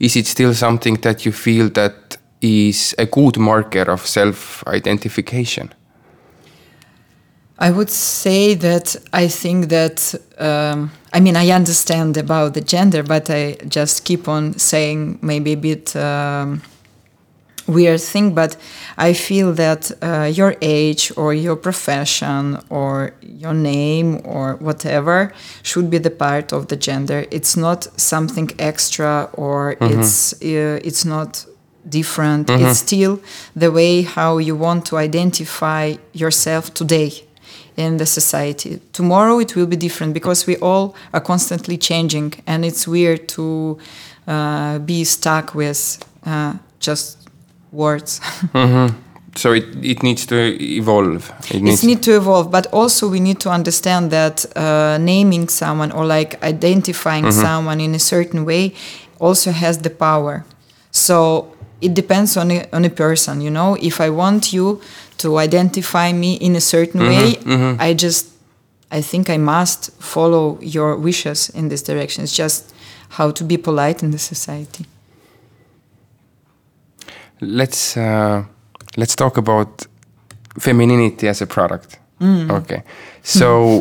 is 0.01 0.17
it 0.17 0.27
still 0.27 0.55
something 0.55 0.95
that 1.01 1.25
you 1.25 1.33
feel 1.33 1.69
that 1.71 2.17
is 2.41 2.95
a 2.99 3.07
good 3.07 3.39
marker 3.39 3.91
of 3.91 4.07
self-identification? 4.07 5.75
I 7.59 7.73
would 7.73 7.91
say 7.91 8.55
that 8.55 8.95
I 9.13 9.27
think 9.27 9.69
that 9.69 10.15
um, 10.39 10.93
I 11.13 11.19
mean 11.19 11.37
I 11.37 11.51
understand 11.51 12.17
about 12.17 12.55
the 12.55 12.61
gender, 12.61 13.03
but 13.03 13.29
I 13.31 13.57
just 13.67 14.05
keep 14.05 14.29
on 14.29 14.57
saying 14.59 15.19
maybe 15.23 15.55
a 15.55 15.57
bit 15.57 15.97
um, 15.97 16.63
weird 17.69 18.01
thing. 18.01 18.35
But 18.35 18.57
I 18.97 19.13
feel 19.13 19.53
that 19.55 19.93
uh, 20.03 20.25
your 20.25 20.57
age 20.61 21.13
or 21.17 21.35
your 21.35 21.57
profession 21.57 22.59
or 22.69 23.13
your 23.23 23.55
name 23.55 24.21
or 24.25 24.57
whatever 24.57 25.33
should 25.63 25.91
be 25.91 25.99
the 25.99 26.11
part 26.11 26.53
of 26.53 26.69
the 26.69 26.77
gender. 26.77 27.27
It's 27.31 27.57
not 27.57 27.87
something 28.01 28.51
extra 28.59 29.29
or 29.35 29.77
it's 29.81 30.33
uh, 30.43 30.81
it's 30.89 31.05
not 31.05 31.47
different. 31.89 32.51
It's 32.51 32.81
still 32.81 33.21
the 33.57 33.71
way 33.71 34.03
how 34.03 34.39
you 34.39 34.57
want 34.57 34.87
to 34.87 34.97
identify 34.97 35.97
yourself 36.13 36.75
today 36.75 37.13
in 37.77 37.97
the 37.97 38.07
society. 38.07 38.81
Tomorrow 38.93 39.39
it 39.39 39.55
will 39.57 39.67
be 39.67 39.77
different 39.77 40.13
because 40.13 40.47
we 40.47 40.57
all 40.57 40.95
are 41.13 41.21
constantly 41.21 41.79
changing, 41.79 42.35
and 42.47 42.65
it's 42.65 42.87
weird 42.89 43.29
to 43.29 43.79
uh, 44.27 44.79
be 44.81 45.05
stuck 45.05 45.55
with 45.55 46.05
uh, 46.27 46.55
just 46.81 47.18
words. 47.73 48.21
Mm-hmm. 48.53 48.97
So 49.37 49.53
it, 49.53 49.65
it 49.85 50.03
needs 50.03 50.27
to 50.27 50.37
evolve. 50.61 51.31
It 51.51 51.63
needs 51.63 51.85
need 51.85 52.03
to 52.03 52.17
evolve, 52.17 52.51
but 52.51 52.67
also 52.73 53.09
we 53.09 53.21
need 53.21 53.39
to 53.41 53.51
understand 53.51 54.11
that 54.11 54.45
uh, 54.57 54.99
naming 54.99 55.49
someone 55.49 55.93
or 55.93 56.05
like 56.05 56.43
identifying 56.43 57.25
mm-hmm. 57.25 57.41
someone 57.41 57.81
in 57.81 57.95
a 57.95 57.99
certain 57.99 58.45
way 58.45 58.75
also 59.21 59.53
has 59.53 59.79
the 59.79 59.91
power. 59.91 60.45
So 60.91 61.53
it 61.81 61.95
depends 61.95 62.37
on 62.37 62.51
a, 62.51 62.67
on 62.73 62.85
a 62.85 62.91
person, 62.91 63.41
you 63.41 63.51
know. 63.51 63.77
If 63.81 64.01
I 64.01 64.11
want 64.11 64.53
you 64.53 64.81
to 65.19 65.39
identify 65.39 66.13
me 66.13 66.35
in 66.35 66.57
a 66.57 66.61
certain 66.61 67.01
mm-hmm. 67.01 67.77
way, 67.77 67.77
I 67.79 67.95
just 67.95 68.27
I 68.91 69.03
think 69.03 69.29
I 69.29 69.37
must 69.37 69.93
follow 70.01 70.59
your 70.61 70.97
wishes 70.97 71.51
in 71.51 71.69
this 71.69 71.83
direction. 71.83 72.25
It's 72.25 72.35
just 72.35 72.75
how 73.11 73.31
to 73.31 73.45
be 73.45 73.57
polite 73.57 74.03
in 74.03 74.11
the 74.11 74.19
society. 74.19 74.87
Let's 77.41 77.97
uh, 77.97 78.45
let's 78.97 79.15
talk 79.15 79.37
about 79.37 79.87
femininity 80.59 81.29
as 81.29 81.43
a 81.43 81.47
product. 81.47 81.99
Okay, 82.51 82.83
so 83.23 83.81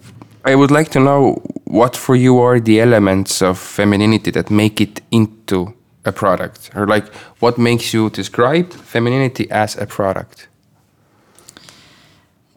I 0.44 0.54
would 0.54 0.70
like 0.70 0.90
to 0.90 1.00
know 1.00 1.42
what 1.64 1.96
for 1.96 2.16
you 2.16 2.38
are 2.38 2.60
the 2.60 2.80
elements 2.80 3.42
of 3.42 3.58
femininity 3.58 4.30
that 4.32 4.50
make 4.50 4.80
it 4.80 5.00
into 5.10 5.74
a 6.04 6.12
product, 6.12 6.70
or 6.74 6.86
like 6.86 7.12
what 7.40 7.58
makes 7.58 7.94
you 7.94 8.10
describe 8.10 8.72
femininity 8.72 9.50
as 9.50 9.76
a 9.76 9.86
product. 9.86 10.48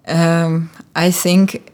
Um, 0.07 0.69
I 0.95 1.11
think 1.11 1.71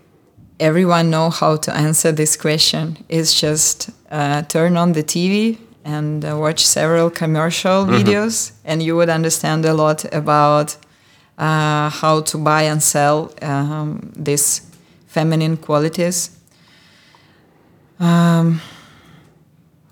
everyone 0.59 1.09
know 1.09 1.29
how 1.29 1.55
to 1.57 1.73
answer 1.73 2.11
this 2.11 2.35
question. 2.37 2.97
It's 3.09 3.39
just 3.39 3.89
uh, 4.11 4.43
turn 4.43 4.77
on 4.77 4.93
the 4.93 5.03
TV 5.03 5.57
and 5.87 6.23
uh, 6.25 6.35
watch 6.37 6.59
several 6.65 7.09
commercial 7.09 7.85
videos, 7.85 8.51
and 8.65 8.81
you 8.83 8.95
would 8.97 9.09
understand 9.09 9.65
a 9.65 9.73
lot 9.73 10.05
about 10.13 10.77
uh, 11.37 11.89
how 12.01 12.21
to 12.21 12.37
buy 12.37 12.63
and 12.71 12.81
sell 12.83 13.17
um, 13.41 14.11
these 14.25 14.61
feminine 15.07 15.57
qualities. 15.57 16.29
Um, 17.99 18.59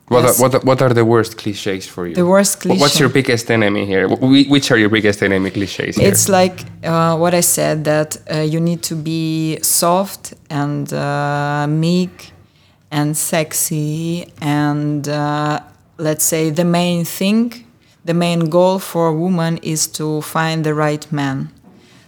What 0.07 0.23
Yes. 0.23 0.39
are, 0.39 0.41
what 0.49 0.63
what 0.63 0.81
are 0.81 0.93
the 0.93 1.03
worst 1.03 1.35
cliches 1.41 1.87
for 1.87 2.05
you? 2.07 2.13
The 2.13 2.25
worst 2.35 2.63
Wh- 2.63 2.79
What's 2.81 2.99
your 2.99 3.09
biggest 3.09 3.49
enemy 3.49 3.85
here? 3.85 4.07
Wh- 4.07 4.19
wh- 4.21 4.49
Which 4.53 4.67
are 4.71 4.77
your 4.83 4.89
biggest 4.97 5.19
enemy 5.23 5.49
cliches 5.49 5.95
here? 5.97 6.07
It's 6.11 6.27
like 6.29 6.57
uh, 6.83 7.17
what 7.21 7.33
I 7.33 7.41
said 7.41 7.83
that 7.85 8.09
uh, 8.17 8.41
you 8.53 8.59
need 8.59 8.81
to 8.83 8.95
be 8.95 9.57
soft 9.63 10.33
and 10.49 10.93
uh, 10.93 11.65
meek 11.67 12.15
and 12.91 13.17
sexy 13.17 14.27
and 14.41 15.07
uh, 15.07 15.59
let's 15.97 16.23
say 16.23 16.49
the 16.49 16.65
main 16.65 17.05
thing, 17.05 17.65
the 18.03 18.13
main 18.13 18.49
goal 18.49 18.79
for 18.79 19.07
a 19.07 19.13
woman 19.13 19.57
is 19.57 19.87
to 19.87 20.21
find 20.21 20.65
the 20.65 20.73
right 20.73 21.09
man. 21.11 21.51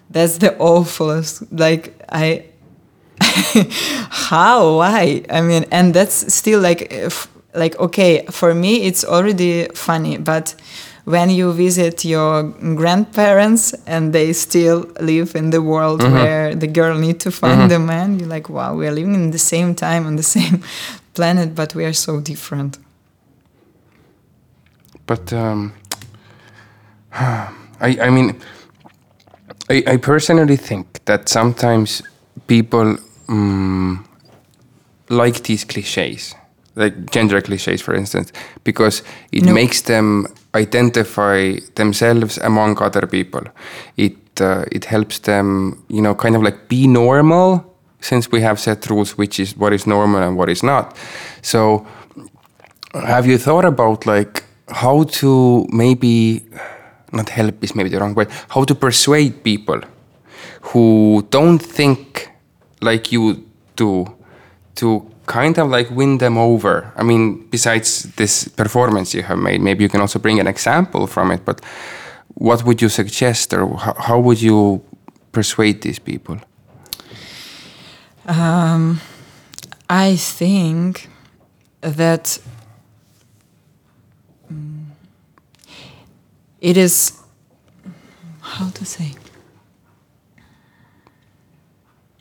That's 0.09 0.37
the 0.37 0.57
awfulest. 0.59 1.51
Like 1.51 1.99
I, 2.09 2.45
how? 4.29 4.77
Why? 4.77 5.23
I 5.29 5.41
mean, 5.41 5.65
and 5.71 5.93
that's 5.93 6.33
still 6.33 6.59
like, 6.59 6.93
like 7.53 7.77
okay, 7.79 8.25
for 8.29 8.53
me 8.53 8.83
it's 8.83 9.03
already 9.03 9.67
funny, 9.73 10.17
but 10.17 10.55
when 11.07 11.29
you 11.29 11.53
visit 11.53 12.03
your 12.03 12.43
grandparents 12.75 13.73
and 13.85 14.11
they 14.11 14.33
still 14.33 14.79
live 14.99 15.37
in 15.37 15.51
the 15.51 15.61
world 15.61 16.01
mm-hmm. 16.01 16.13
where 16.13 16.53
the 16.53 16.67
girl 16.67 16.97
need 16.97 17.17
to 17.21 17.31
find 17.31 17.59
mm-hmm. 17.61 17.69
the 17.69 17.79
man, 17.79 18.19
you're 18.19 18.27
like, 18.27 18.49
wow, 18.49 18.75
we 18.75 18.85
are 18.85 18.91
living 18.91 19.15
in 19.15 19.31
the 19.31 19.39
same 19.39 19.73
time 19.73 20.05
on 20.05 20.17
the 20.17 20.23
same 20.37 20.61
planet, 21.13 21.55
but 21.55 21.73
we 21.73 21.85
are 21.85 21.93
so 21.93 22.19
different. 22.19 22.77
But 25.07 25.33
um, 25.33 25.73
I, 27.13 27.97
I 28.01 28.09
mean, 28.09 28.39
I, 29.69 29.83
I 29.87 29.97
personally 29.97 30.57
think 30.57 30.85
that 31.05 31.29
sometimes 31.29 32.03
people 32.47 32.97
um, 33.29 34.05
like 35.09 35.43
these 35.43 35.65
cliches, 35.65 36.35
like 36.75 37.11
gender 37.11 37.41
cliches, 37.41 37.81
for 37.81 37.95
instance, 37.95 38.31
because 38.63 39.03
it 39.31 39.43
No. 39.43 39.53
makes 39.53 39.81
them 39.81 40.27
identify 40.55 41.55
themselves 41.75 42.37
among 42.37 42.77
other 42.81 43.07
people. 43.07 43.41
It 43.95 44.15
uh, 44.41 44.65
it 44.71 44.85
helps 44.85 45.19
them, 45.19 45.83
you 45.89 46.01
know, 46.01 46.13
kind 46.15 46.35
of 46.35 46.43
like 46.43 46.57
be 46.67 46.87
normal, 46.87 47.63
since 48.01 48.31
we 48.31 48.41
have 48.41 48.59
set 48.59 48.87
rules, 48.89 49.17
which 49.17 49.39
is 49.39 49.57
what 49.57 49.73
is 49.73 49.85
normal 49.87 50.21
and 50.21 50.37
what 50.37 50.49
is 50.49 50.61
not. 50.63 50.95
So 51.41 51.85
have 52.93 53.25
you 53.25 53.37
thought 53.39 53.65
about 53.65 54.05
like 54.05 54.43
how 54.69 55.03
to 55.03 55.65
maybe 55.69 56.43
not 57.11 57.29
help 57.29 57.63
is 57.63 57.75
maybe 57.75 57.89
the 57.89 57.99
wrong 57.99 58.13
word 58.13 58.29
how 58.49 58.63
to 58.63 58.75
persuade 58.75 59.43
people 59.43 59.79
who 60.61 61.25
don't 61.29 61.59
think 61.59 62.29
like 62.81 63.11
you 63.11 63.45
do 63.75 64.05
to 64.75 65.09
kind 65.25 65.57
of 65.57 65.69
like 65.69 65.89
win 65.91 66.17
them 66.17 66.37
over. 66.37 66.91
I 66.95 67.03
mean 67.03 67.47
besides 67.49 68.03
this 68.15 68.47
performance 68.47 69.13
you 69.13 69.23
have 69.23 69.39
made 69.39 69.61
maybe 69.61 69.83
you 69.83 69.89
can 69.89 70.01
also 70.01 70.19
bring 70.19 70.39
an 70.39 70.47
example 70.47 71.07
from 71.07 71.31
it 71.31 71.45
but 71.45 71.61
what 72.33 72.63
would 72.65 72.81
you 72.81 72.89
suggest 72.89 73.53
or 73.53 73.77
how, 73.77 73.93
how 73.93 74.19
would 74.19 74.41
you 74.41 74.81
persuade 75.31 75.81
these 75.81 75.99
people? 75.99 76.37
Um, 78.27 79.01
I 79.89 80.15
think 80.17 81.09
that 81.81 82.39
it 86.67 86.75
is 86.75 87.13
how 88.41 88.69
to 88.71 88.83
say? 88.85 89.13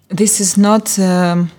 This 0.08 0.40
is 0.40 0.56
not 0.56 0.96
um, 1.00 1.50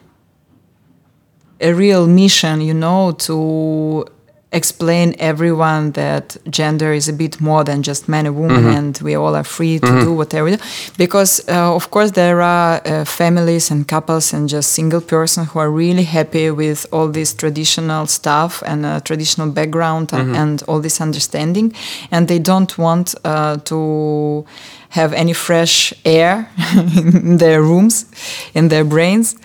a 1.60 1.74
real 1.74 2.08
mission, 2.08 2.62
you 2.62 2.74
know, 2.74 3.12
to 3.12 4.06
explain 4.51 5.13
everyone 5.19 5.91
that 5.91 6.37
gender 6.49 6.93
is 6.93 7.09
a 7.09 7.13
bit 7.13 7.41
more 7.41 7.63
than 7.65 7.83
just 7.83 8.07
man 8.07 8.25
and 8.25 8.35
woman 8.35 8.57
Mm-hmm. 8.63 8.77
and 8.77 8.99
we 9.03 9.13
all 9.15 9.35
are 9.35 9.43
free 9.43 9.77
to 9.79 9.99
do 10.01 10.13
whatever 10.13 10.45
we 10.45 10.55
do. 10.55 10.63
because 10.97 11.41
uh, 11.49 11.75
of 11.75 11.91
course 11.91 12.11
there 12.11 12.41
are 12.41 12.81
uh, 12.85 13.03
families 13.05 13.69
and 13.71 13.85
couples 13.87 14.33
and 14.33 14.47
just 14.47 14.71
single 14.71 15.01
person 15.01 15.45
who 15.45 15.59
are 15.59 15.69
really 15.69 16.03
happy 16.05 16.49
with 16.49 16.85
all 16.93 17.09
this 17.11 17.33
traditional 17.33 18.07
stuff 18.07 18.63
and 18.65 18.85
uh, 18.85 18.99
traditional 19.01 19.49
background 19.51 20.13
and, 20.13 20.35
and 20.35 20.63
all 20.67 20.79
this 20.79 21.01
understanding 21.01 21.73
and 22.11 22.27
they 22.29 22.39
don't 22.39 22.77
want 22.77 23.15
uh, 23.25 23.57
to 23.65 24.45
have 24.89 25.11
any 25.13 25.33
fresh 25.33 25.93
air 26.05 26.49
in 26.95 27.37
their 27.37 27.61
rooms 27.61 28.05
in 28.53 28.69
their 28.69 28.85
brains 28.85 29.35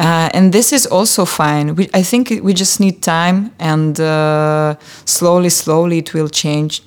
uh, 0.00 0.36
and 0.36 0.52
this 0.52 0.72
is 0.72 0.86
also 0.86 1.24
fine. 1.24 1.74
We, 1.76 1.84
I 2.00 2.02
think 2.02 2.30
we 2.42 2.52
just 2.54 2.80
need 2.80 3.02
time, 3.02 3.52
and 3.58 4.00
uh, 4.00 4.74
slowly, 5.04 5.50
slowly 5.50 5.98
it 5.98 6.12
will 6.14 6.30
change. 6.30 6.82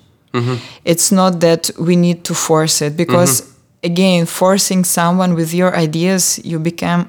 It's 0.84 1.12
not 1.12 1.40
that 1.42 1.70
we 1.78 1.96
need 1.96 2.24
to 2.24 2.34
force 2.34 2.86
it, 2.86 2.98
because 2.98 3.44
again, 3.84 4.26
forcing 4.26 4.84
someone 4.86 5.36
with 5.36 5.54
your 5.54 5.76
ideas, 5.78 6.40
you 6.44 6.60
become 6.60 7.08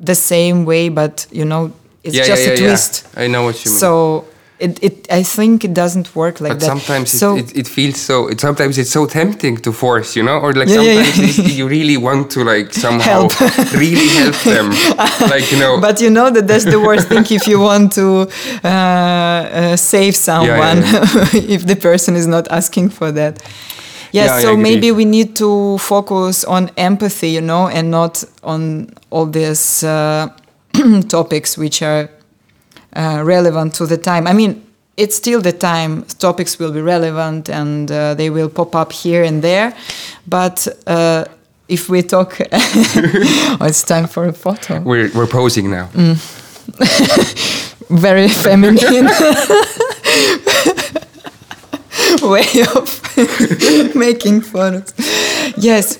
the 0.00 0.14
same 0.14 0.64
way, 0.64 0.88
but 0.88 1.26
you 1.30 1.44
know, 1.44 1.70
it's 2.02 2.16
yeah, 2.16 2.24
just 2.24 2.46
yeah, 2.46 2.54
a 2.54 2.56
twist. 2.56 3.06
Yeah. 3.14 3.24
I 3.24 3.26
know 3.28 3.42
what 3.44 3.62
you 3.64 3.70
mean. 3.70 3.78
So 3.78 4.24
it, 4.62 4.82
it, 4.82 5.12
I 5.12 5.22
think 5.24 5.64
it 5.64 5.74
doesn't 5.74 6.14
work 6.14 6.40
like 6.40 6.52
but 6.52 6.60
that. 6.60 6.66
sometimes 6.66 7.10
so 7.10 7.36
it, 7.36 7.50
it, 7.50 7.56
it 7.60 7.68
feels 7.68 8.00
so. 8.00 8.28
It, 8.28 8.40
sometimes 8.40 8.78
it's 8.78 8.90
so 8.90 9.06
tempting 9.06 9.56
to 9.58 9.72
force, 9.72 10.14
you 10.16 10.22
know, 10.22 10.38
or 10.38 10.52
like 10.52 10.68
Yeah, 10.68 10.82
yeah, 10.82 11.02
sometimes 11.02 11.58
you 11.58 11.68
really 11.68 11.96
want 11.96 12.30
to 12.32 12.44
like 12.44 12.72
somehow 12.84 13.28
really 13.74 14.08
help 14.20 14.36
them, 14.44 14.70
like 15.34 15.50
you 15.52 15.58
know. 15.58 15.80
but 15.80 16.00
you 16.00 16.10
know 16.10 16.30
that 16.30 16.46
that's 16.46 16.64
the 16.64 16.80
worst 16.80 17.08
thing 17.08 17.24
if 17.30 17.46
you 17.46 17.58
want 17.60 17.92
to 17.94 18.28
uh, 18.64 18.68
uh, 18.68 19.76
save 19.76 20.14
someone 20.16 20.78
if 21.54 21.66
the 21.66 21.76
person 21.76 22.16
is 22.16 22.26
not 22.26 22.46
asking 22.50 22.88
for 22.90 23.10
that 23.12 23.42
yes 24.12 24.28
Yeah, 24.28 24.40
so 24.40 24.56
maybe 24.56 24.92
we 24.92 25.04
need 25.04 25.34
to 25.36 25.78
focus 25.78 26.44
on 26.44 26.70
empathy 26.76 27.30
you 27.30 27.40
know 27.40 27.68
and 27.68 27.90
not 27.90 28.24
on 28.42 28.90
all 29.10 29.26
these 29.26 29.82
uh, 29.84 30.28
topics 31.08 31.56
which 31.58 31.82
are 31.82 32.08
uh, 32.96 33.22
relevant 33.24 33.74
to 33.74 33.86
the 33.86 33.96
time 33.96 34.26
i 34.26 34.32
mean 34.32 34.64
it's 34.96 35.16
still 35.16 35.40
the 35.40 35.52
time 35.52 36.04
topics 36.18 36.58
will 36.58 36.72
be 36.72 36.80
relevant 36.80 37.48
and 37.48 37.90
uh, 37.90 38.14
they 38.14 38.30
will 38.30 38.48
pop 38.48 38.74
up 38.74 38.92
here 38.92 39.24
and 39.24 39.42
there 39.42 39.74
but 40.26 40.68
uh, 40.86 41.24
if 41.68 41.88
we 41.88 42.02
talk 42.02 42.38
oh, 42.52 43.58
it's 43.62 43.82
time 43.82 44.06
for 44.06 44.26
a 44.26 44.32
photo 44.32 44.80
we're 44.80 45.10
we're 45.14 45.26
posing 45.26 45.70
now. 45.70 45.88
Mm. 45.94 46.16
very 47.88 48.28
feminine 48.28 48.88
way 52.22 52.46
of 52.74 53.94
making 53.94 54.40
photos. 54.40 54.92
Yes. 55.56 55.98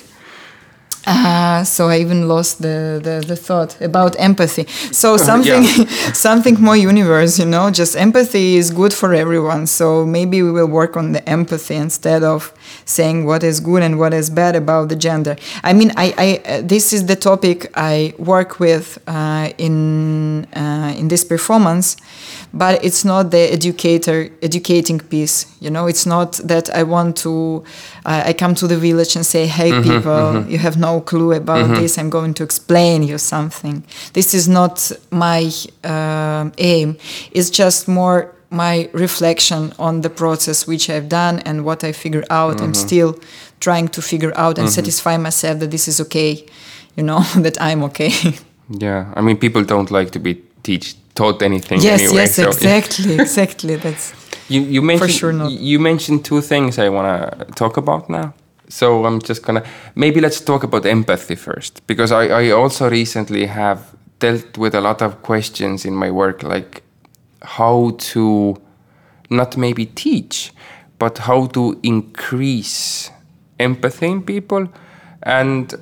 Uh, 1.04 1.64
so 1.64 1.88
I 1.88 1.99
even 1.99 2.28
lost 2.28 2.62
the, 2.62 3.00
the, 3.02 3.25
the 3.26 3.35
thought 3.35 3.80
about 3.80 4.14
empathy. 4.21 4.66
So 4.92 5.16
something 5.30 5.64
something 6.14 6.61
more 6.61 6.76
universe, 6.76 7.38
you 7.38 7.44
know, 7.44 7.71
just 7.71 7.97
empathy 7.97 8.56
is 8.56 8.71
good 8.71 8.92
for 8.94 9.12
everyone. 9.12 9.66
So 9.66 10.06
maybe 10.06 10.42
we 10.42 10.52
will 10.52 10.68
work 10.68 10.97
on 10.97 11.12
the 11.12 11.28
empathy 11.28 11.75
instead 11.75 12.23
of 12.23 12.52
saying 12.85 13.26
what 13.26 13.42
is 13.42 13.59
good 13.59 13.82
and 13.82 13.99
what 13.99 14.14
is 14.14 14.30
bad 14.30 14.54
about 14.54 14.90
the 14.90 14.97
gender. 14.97 15.37
I 15.64 15.73
mean, 15.73 15.92
I, 15.97 16.14
I 16.16 16.50
uh, 16.50 16.62
this 16.62 16.92
is 16.92 17.06
the 17.06 17.16
topic 17.16 17.71
I 17.75 18.14
work 18.18 18.61
with 18.61 18.99
uh, 19.09 19.50
in 19.59 20.44
uh, 20.54 20.94
in 20.97 21.09
this 21.09 21.25
performance, 21.25 21.97
but 22.54 22.85
it's 22.85 23.04
not 23.04 23.30
the 23.30 23.52
educator 23.52 24.28
educating 24.42 24.99
piece. 25.00 25.47
You 25.61 25.71
know, 25.71 25.87
it's 25.87 26.06
not 26.06 26.32
that 26.44 26.68
I 26.75 26.82
want 26.82 27.16
to. 27.18 27.64
Uh, 28.04 28.23
I 28.26 28.32
come 28.32 28.54
to 28.56 28.66
the 28.66 28.76
village 28.76 29.16
and 29.16 29.25
say, 29.25 29.47
"Hey, 29.47 29.71
people, 29.82 30.44
you 30.49 30.59
have 30.59 30.76
no 30.76 31.00
clue 31.00 31.32
about 31.32 31.75
this. 31.76 31.99
I'm 31.99 32.10
going 32.10 32.34
to 32.34 32.43
explain 32.45 33.02
you 33.02 33.19
something." 33.19 33.84
This 34.12 34.34
is 34.34 34.49
not 34.49 34.93
my 35.10 35.50
um 35.84 36.52
aim. 36.58 36.97
It's 37.32 37.50
just 37.50 37.88
more 37.88 38.34
my 38.50 38.91
reflection 38.93 39.73
on 39.78 40.02
the 40.02 40.10
process 40.10 40.67
which 40.67 40.91
I've 40.91 41.08
done 41.08 41.38
and 41.47 41.65
what 41.65 41.82
I 41.84 41.93
figured 41.93 42.26
out. 42.28 42.60
I'm 42.60 42.75
still 42.75 43.19
trying 43.60 43.88
to 43.88 44.02
figure 44.02 44.32
out 44.36 44.58
and 44.58 44.69
satisfy 44.69 45.17
myself 45.17 45.58
that 45.60 45.71
this 45.71 45.88
is 45.88 46.00
okay. 46.00 46.45
You 46.97 47.04
know 47.04 47.21
that 47.36 47.56
I'm 47.60 47.82
okay. 47.84 48.12
Yeah, 48.69 49.12
I 49.17 49.21
mean, 49.23 49.38
people 49.38 49.65
don't 49.65 49.91
like 49.91 50.10
to 50.12 50.19
be 50.19 50.43
teach 50.63 50.97
taught 51.15 51.43
anything 51.43 51.81
yes, 51.81 52.01
anyway. 52.01 52.17
yes, 52.17 52.37
so 52.37 52.49
exactly, 52.49 53.15
exactly. 53.21 53.77
That's 53.77 54.15
You 54.49 54.63
you 54.63 54.83
mentioned 54.83 55.13
sure 55.13 55.33
not. 55.33 55.51
you 55.51 55.79
mentioned 55.79 56.25
two 56.25 56.41
things 56.41 56.79
I 56.79 56.89
want 56.89 57.07
to 57.09 57.45
talk 57.55 57.77
about 57.77 58.09
now. 58.09 58.33
So 58.69 59.05
I'm 59.07 59.21
just 59.21 59.43
gonna 59.43 59.63
maybe 59.95 60.21
let's 60.21 60.41
talk 60.41 60.65
about 60.65 60.87
empathy 60.87 61.37
first 61.37 61.87
because 61.87 62.13
I 62.13 62.25
I 62.43 62.51
also 62.51 62.89
recently 62.91 63.47
have 63.47 63.79
dealt 64.19 64.59
with 64.59 64.75
a 64.75 64.81
lot 64.81 65.03
of 65.03 65.23
questions 65.23 65.85
in 65.85 65.95
my 65.95 66.11
work 66.11 66.43
like 66.43 66.83
how 67.59 67.97
to 68.13 68.57
not 69.31 69.57
maybe 69.57 69.87
teach 69.87 70.53
but 70.99 71.19
how 71.19 71.47
to 71.47 71.79
increase 71.83 73.11
empathy 73.59 74.07
in 74.07 74.23
people 74.23 74.69
and 75.23 75.75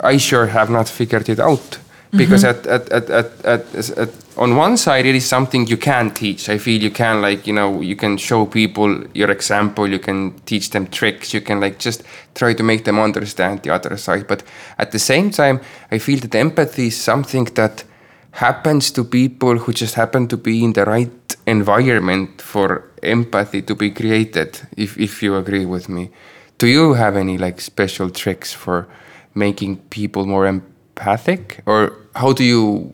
I 0.00 0.18
sure 0.18 0.46
have 0.46 0.70
not 0.70 0.88
figured 0.88 1.28
it 1.28 1.40
out 1.40 1.78
because 2.10 2.44
mm-hmm. 2.44 2.70
at, 2.70 2.88
at, 2.88 2.88
at, 2.90 3.10
at, 3.10 3.74
at, 3.74 3.98
at 3.98 4.10
on 4.38 4.56
one 4.56 4.76
side 4.76 5.06
it 5.06 5.14
is 5.14 5.26
something 5.26 5.66
you 5.66 5.76
can 5.76 6.10
teach. 6.10 6.48
I 6.48 6.58
feel 6.58 6.80
you 6.80 6.90
can 6.90 7.20
like 7.20 7.46
you 7.46 7.52
know 7.52 7.80
you 7.80 7.96
can 7.96 8.16
show 8.16 8.46
people 8.46 9.04
your 9.14 9.30
example 9.30 9.88
you 9.88 9.98
can 9.98 10.38
teach 10.46 10.70
them 10.70 10.86
tricks 10.86 11.34
you 11.34 11.40
can 11.40 11.60
like 11.60 11.78
just 11.78 12.02
try 12.34 12.54
to 12.54 12.62
make 12.62 12.84
them 12.84 12.98
understand 12.98 13.62
the 13.62 13.70
other 13.70 13.96
side. 13.96 14.26
But 14.26 14.42
at 14.78 14.92
the 14.92 14.98
same 14.98 15.30
time 15.30 15.60
i 15.90 15.98
feel 15.98 16.18
that 16.20 16.34
empathy 16.34 16.86
is 16.86 16.96
something 16.96 17.44
that 17.54 17.84
happens 18.32 18.92
to 18.92 19.04
people 19.04 19.58
who 19.58 19.72
just 19.72 19.94
happen 19.94 20.28
to 20.28 20.36
be 20.36 20.62
in 20.62 20.72
the 20.72 20.84
right 20.84 21.36
environment 21.46 22.40
for 22.40 22.84
empathy 23.02 23.62
to 23.62 23.74
be 23.74 23.90
created 23.90 24.60
if, 24.76 24.98
if 24.98 25.22
you 25.22 25.34
agree 25.36 25.66
with 25.66 25.88
me. 25.88 26.10
Do 26.58 26.66
you 26.66 26.94
have 26.94 27.16
any 27.16 27.38
like 27.38 27.60
special 27.60 28.10
tricks 28.10 28.52
for 28.52 28.86
making 29.34 29.78
people 29.90 30.26
more 30.26 30.46
empathic? 30.46 31.62
Or 31.66 31.96
how 32.14 32.32
do 32.32 32.44
you 32.44 32.92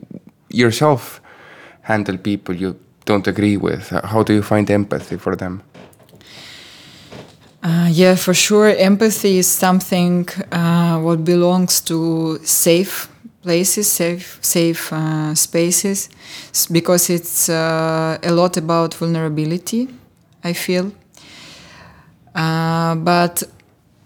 yourself 0.49 1.21
handle 1.85 2.17
people 2.17 2.53
you 2.55 2.75
don't 3.05 3.27
agree 3.27 3.57
with 3.57 3.89
how 4.11 4.23
do 4.23 4.33
you 4.33 4.41
find 4.41 4.69
empathy 4.69 5.17
for 5.17 5.35
them 5.35 5.61
Uh, 7.65 7.89
yeah, 7.89 8.13
for 8.15 8.35
sure. 8.35 8.67
Empathy 8.77 9.39
is 9.39 9.47
something 9.47 10.29
uh, 10.51 10.99
what 10.99 11.25
belongs 11.25 11.81
to 11.81 12.37
safe 12.43 13.09
places, 13.41 13.87
safe, 13.91 14.37
safe 14.41 14.93
uh, 14.93 15.33
spaces, 15.33 16.09
because 16.71 17.09
it's 17.09 17.49
uh, 17.49 18.19
a 18.21 18.31
lot 18.31 18.57
about 18.57 18.93
vulnerability. 18.93 19.87
I 20.43 20.53
feel, 20.53 20.91
uh, 22.35 22.93
but 22.95 23.41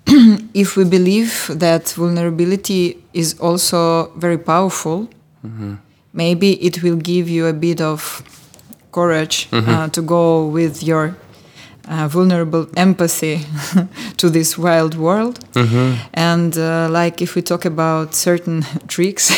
if 0.54 0.78
we 0.78 0.86
believe 0.86 1.34
that 1.60 1.90
vulnerability 1.98 3.04
is 3.14 3.38
also 3.42 4.12
very 4.18 4.38
powerful, 4.38 5.10
maybe 6.14 6.54
it 6.66 6.82
will 6.84 6.98
give 6.98 7.30
you 7.30 7.48
a 7.48 7.54
bit 7.54 7.82
of 7.82 8.24
courage 8.92 9.48
uh, 9.52 9.88
to 9.90 10.02
go 10.02 10.46
with 10.48 10.82
your 10.84 11.16
uh, 11.88 12.08
vulnerable 12.08 12.68
empathy 12.76 13.42
to 14.18 14.30
this 14.30 14.58
wild 14.58 14.96
world. 14.96 15.40
And 16.14 16.58
uh, 16.58 16.88
like 16.90 17.22
if 17.22 17.36
we 17.36 17.42
talk 17.42 17.66
about 17.66 18.14
certain 18.16 18.62
tricks, 18.88 19.32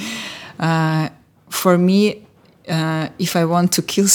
uh, 0.60 1.08
for 1.48 1.76
me, 1.78 2.22
uh, 2.68 3.08
if 3.18 3.34
I 3.34 3.44
want 3.44 3.72
to 3.72 3.82
kill 3.82 4.06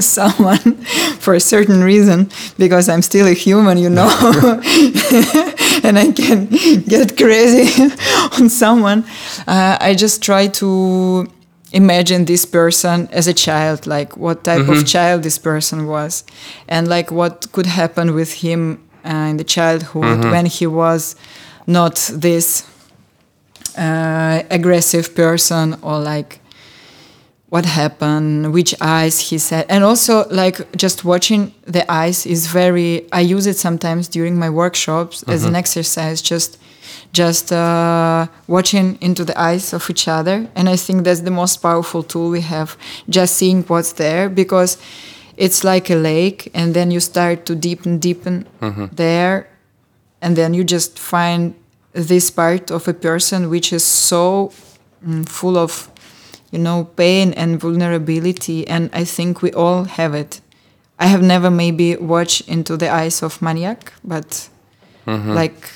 someone 0.00 0.74
for 1.18 1.32
a 1.34 1.40
certain 1.40 1.82
reason, 1.82 2.28
because 2.58 2.88
I'm 2.90 3.00
still 3.00 3.26
a 3.26 3.32
human, 3.32 3.78
you 3.78 3.88
know, 3.88 4.10
and 5.82 5.98
I 5.98 6.12
can 6.14 6.46
get 6.86 7.16
crazy 7.16 7.90
on 8.38 8.50
someone, 8.50 9.04
uh, 9.46 9.78
I 9.80 9.94
just 9.94 10.22
try 10.22 10.48
to 10.48 11.26
imagine 11.72 12.24
this 12.26 12.44
person 12.44 13.08
as 13.10 13.26
a 13.26 13.34
child, 13.34 13.86
like 13.86 14.16
what 14.16 14.44
type 14.44 14.68
of 14.68 14.86
child 14.86 15.22
this 15.22 15.38
person 15.38 15.86
was, 15.86 16.24
and 16.68 16.88
like 16.88 17.10
what 17.10 17.50
could 17.52 17.66
happen 17.66 18.14
with 18.14 18.32
him 18.34 18.78
uh, 19.04 19.30
in 19.30 19.36
the 19.36 19.44
childhood 19.44 20.24
when 20.30 20.46
he 20.46 20.66
was 20.66 21.16
not 21.66 22.10
this 22.12 22.64
uh, 23.76 24.42
aggressive 24.50 25.14
person 25.14 25.76
or 25.82 25.98
like 25.98 26.40
what 27.48 27.66
happened, 27.66 28.52
which 28.54 28.74
eyes 28.80 29.30
he 29.30 29.38
said, 29.38 29.66
and 29.68 29.84
also 29.84 30.26
like 30.30 30.74
just 30.76 31.04
watching 31.04 31.52
the 31.66 31.84
eyes 31.90 32.24
is 32.26 32.46
very. 32.46 33.06
I 33.12 33.20
use 33.20 33.46
it 33.46 33.58
sometimes 33.58 34.08
during 34.08 34.38
my 34.38 34.48
workshops 34.48 35.22
as 35.24 35.44
an 35.44 35.54
exercise, 35.54 36.22
just 36.22 36.58
just 37.12 37.52
uh, 37.52 38.26
watching 38.46 38.96
into 39.00 39.24
the 39.24 39.38
eyes 39.38 39.72
of 39.74 39.88
each 39.90 40.08
other, 40.08 40.48
and 40.54 40.68
I 40.68 40.76
think 40.76 41.04
that's 41.04 41.20
the 41.20 41.30
most 41.30 41.58
powerful 41.58 42.02
tool 42.02 42.30
we 42.30 42.40
have. 42.40 42.76
Just 43.08 43.36
seeing 43.36 43.62
what's 43.64 43.92
there, 43.92 44.28
because 44.28 44.78
it's 45.36 45.62
like 45.64 45.90
a 45.90 45.94
lake, 45.96 46.50
and 46.54 46.74
then 46.74 46.90
you 46.90 47.00
start 47.00 47.44
to 47.46 47.54
deepen, 47.54 47.98
deepen 47.98 48.46
there, 48.94 49.46
and 50.20 50.36
then 50.36 50.54
you 50.54 50.64
just 50.64 50.98
find 50.98 51.54
this 51.92 52.30
part 52.30 52.70
of 52.70 52.88
a 52.88 52.94
person 52.94 53.50
which 53.50 53.72
is 53.72 53.84
so 53.84 54.50
mm, 55.06 55.28
full 55.28 55.58
of, 55.58 55.90
you 56.50 56.58
know, 56.58 56.84
pain 56.96 57.34
and 57.34 57.60
vulnerability, 57.60 58.66
and 58.66 58.88
I 58.94 59.04
think 59.04 59.42
we 59.42 59.52
all 59.52 59.84
have 59.84 60.14
it. 60.14 60.40
I 60.98 61.06
have 61.06 61.22
never 61.22 61.50
maybe 61.50 61.96
watched 61.96 62.48
into 62.48 62.76
the 62.76 62.88
eyes 62.88 63.22
of 63.22 63.42
maniac, 63.42 63.92
but 64.04 64.48
like 65.34 65.68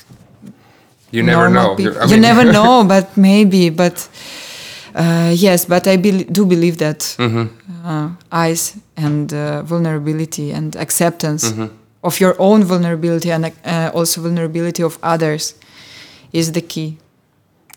You 1.11 1.23
never 1.23 1.49
know. 1.49 1.75
peop- 1.75 1.93
You're- 1.93 2.09
you 2.09 2.17
never 2.19 2.43
know, 2.57 2.83
but 2.83 3.15
maybe. 3.17 3.69
But 3.69 4.07
uh, 4.95 5.31
yes, 5.35 5.65
but 5.65 5.87
I 5.87 5.97
bel 5.97 6.23
do 6.31 6.45
believe 6.45 6.77
that 6.77 6.99
Mm-hmm. 7.17 7.45
uh, 7.85 8.09
eyes 8.31 8.75
and 8.95 9.31
uh, 9.33 9.61
vulnerability 9.63 10.51
and 10.53 10.75
acceptance 10.75 11.51
Mm-hmm. 11.51 11.67
of 12.03 12.19
your 12.19 12.35
own 12.39 12.63
vulnerability 12.63 13.31
and 13.31 13.45
uh, 13.45 13.91
also 13.93 14.21
vulnerability 14.21 14.83
of 14.83 14.97
others 15.03 15.53
is 16.33 16.51
the 16.51 16.61
key. 16.61 16.97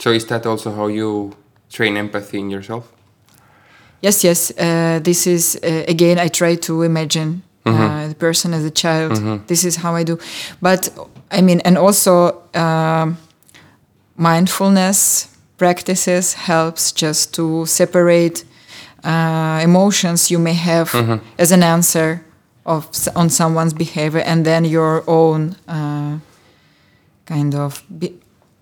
So 0.03 0.11
is 0.13 0.25
that 0.27 0.47
also 0.47 0.71
how 0.73 0.89
you 0.89 1.33
train 1.73 1.97
empathy 1.97 2.39
in 2.39 2.51
yourself? 2.51 2.85
Yes, 4.03 4.25
yes. 4.25 4.51
Uh, 4.59 4.99
this 5.03 5.27
is 5.27 5.57
uh, 5.63 5.85
again. 5.89 6.19
I 6.19 6.29
try 6.29 6.57
to 6.57 6.83
imagine 6.83 7.43
uh, 7.67 8.09
the 8.09 8.15
person 8.15 8.55
as 8.55 8.65
a 8.65 8.71
child. 8.71 9.13
This 9.47 9.65
is 9.65 9.77
how 9.77 9.95
I 9.95 10.05
do. 10.05 10.19
But 10.63 10.89
I 11.31 11.41
mean, 11.43 11.61
and 11.65 11.77
also 11.79 12.43
um 12.55 13.17
mindfulness 14.17 15.29
practices 15.57 16.35
helps 16.35 16.93
just 16.93 17.35
to 17.35 17.65
separate 17.67 18.45
uh, 19.05 19.61
emotions 19.63 20.31
you 20.31 20.39
may 20.39 20.55
have 20.55 20.91
as 21.39 21.53
an 21.53 21.63
answer 21.63 22.21
of 22.67 22.89
on 23.17 23.31
someone's 23.31 23.73
behavior, 23.75 24.21
and 24.21 24.45
then 24.45 24.65
your 24.65 25.03
own 25.07 25.57
uh, 25.69 26.19
kind 27.27 27.55
of 27.55 27.83
be, 27.99 28.13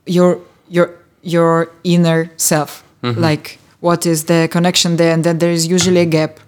your 0.06 0.38
your 0.68 0.90
your 1.22 1.68
inner 1.84 2.30
self. 2.36 2.84
Like 3.02 3.58
what 3.80 4.06
is 4.06 4.24
the 4.24 4.48
connection 4.50 4.96
there? 4.96 5.12
And 5.12 5.22
then 5.24 5.38
there 5.38 5.52
is 5.52 5.66
usually 5.66 6.00
a 6.00 6.06
gap 6.06 6.40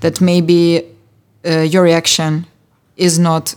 that 0.00 0.20
maybe 0.20 0.78
uh, 0.78 0.82
your 1.44 1.82
reaction 1.82 2.46
is 2.96 3.18
not 3.18 3.54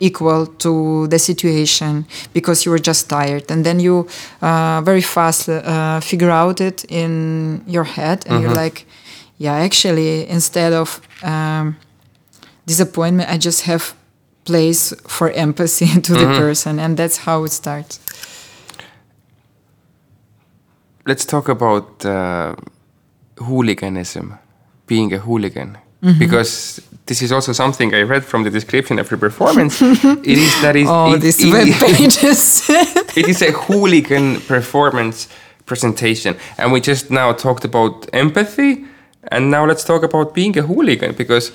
equal 0.00 0.46
to 0.46 1.06
the 1.08 1.18
situation 1.18 2.06
because 2.32 2.64
you 2.64 2.70
were 2.70 2.78
just 2.78 3.08
tired. 3.08 3.50
And 3.50 3.64
then 3.64 3.80
you 3.80 4.06
uh, 4.40 4.80
very 4.82 5.02
fast 5.02 5.48
uh, 5.48 6.00
figure 6.00 6.30
out 6.30 6.60
it 6.60 6.84
in 6.88 7.62
your 7.66 7.84
head 7.84 8.24
and 8.28 8.40
you're 8.42 8.52
like 8.54 8.86
yeah 9.38 9.54
actually 9.54 10.28
instead 10.28 10.72
of 10.72 11.00
um, 11.22 11.76
disappointment 12.66 13.28
i 13.30 13.36
just 13.38 13.62
have 13.62 13.94
place 14.44 14.92
for 15.06 15.30
empathy 15.30 16.00
to 16.06 16.12
the 16.14 16.26
person. 16.36 16.78
And 16.78 16.96
that's 16.96 17.18
how 17.18 17.44
it 17.44 17.52
starts. 17.52 18.00
Let's 21.06 21.24
talk 21.24 21.48
about 21.48 22.04
uh, 22.04 22.54
hooliganism, 23.38 24.38
being 24.86 25.12
a 25.12 25.18
hooligan, 25.18 25.78
Mm-hmm. 26.02 26.18
because 26.18 26.80
this 27.10 27.22
is 27.22 27.32
also 27.32 27.52
something 27.52 27.92
I 27.92 28.02
read 28.02 28.24
from 28.24 28.44
the 28.44 28.50
description 28.50 29.00
of 29.00 29.10
your 29.10 29.18
performance. 29.18 29.82
it 30.32 30.38
is 30.46 30.52
that 30.62 30.76
is 30.76 30.86
oh 30.88 31.14
it, 31.14 31.20
these 31.20 31.40
it- 31.42 31.52
web 31.52 31.68
pages 31.96 32.70
it 33.20 33.26
is 33.28 33.42
a 33.42 33.50
hooligan 33.50 34.40
performance 34.54 35.28
presentation, 35.66 36.36
and 36.58 36.72
we 36.72 36.80
just 36.80 37.10
now 37.10 37.32
talked 37.32 37.64
about 37.64 37.94
empathy, 38.12 38.84
and 39.32 39.50
now 39.50 39.66
let's 39.66 39.84
talk 39.84 40.02
about 40.04 40.34
being 40.34 40.56
a 40.58 40.62
hooligan 40.62 41.12
because 41.16 41.52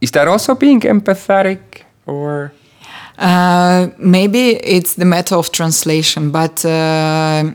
is 0.00 0.10
that 0.12 0.26
also 0.26 0.54
being 0.54 0.80
empathetic 0.80 1.60
or? 2.06 2.52
Uh, 3.18 3.88
maybe 3.98 4.42
it's 4.76 4.94
the 4.94 5.04
matter 5.04 5.36
of 5.36 5.50
translation, 5.50 6.30
but 6.30 6.64
uh, 6.64 7.50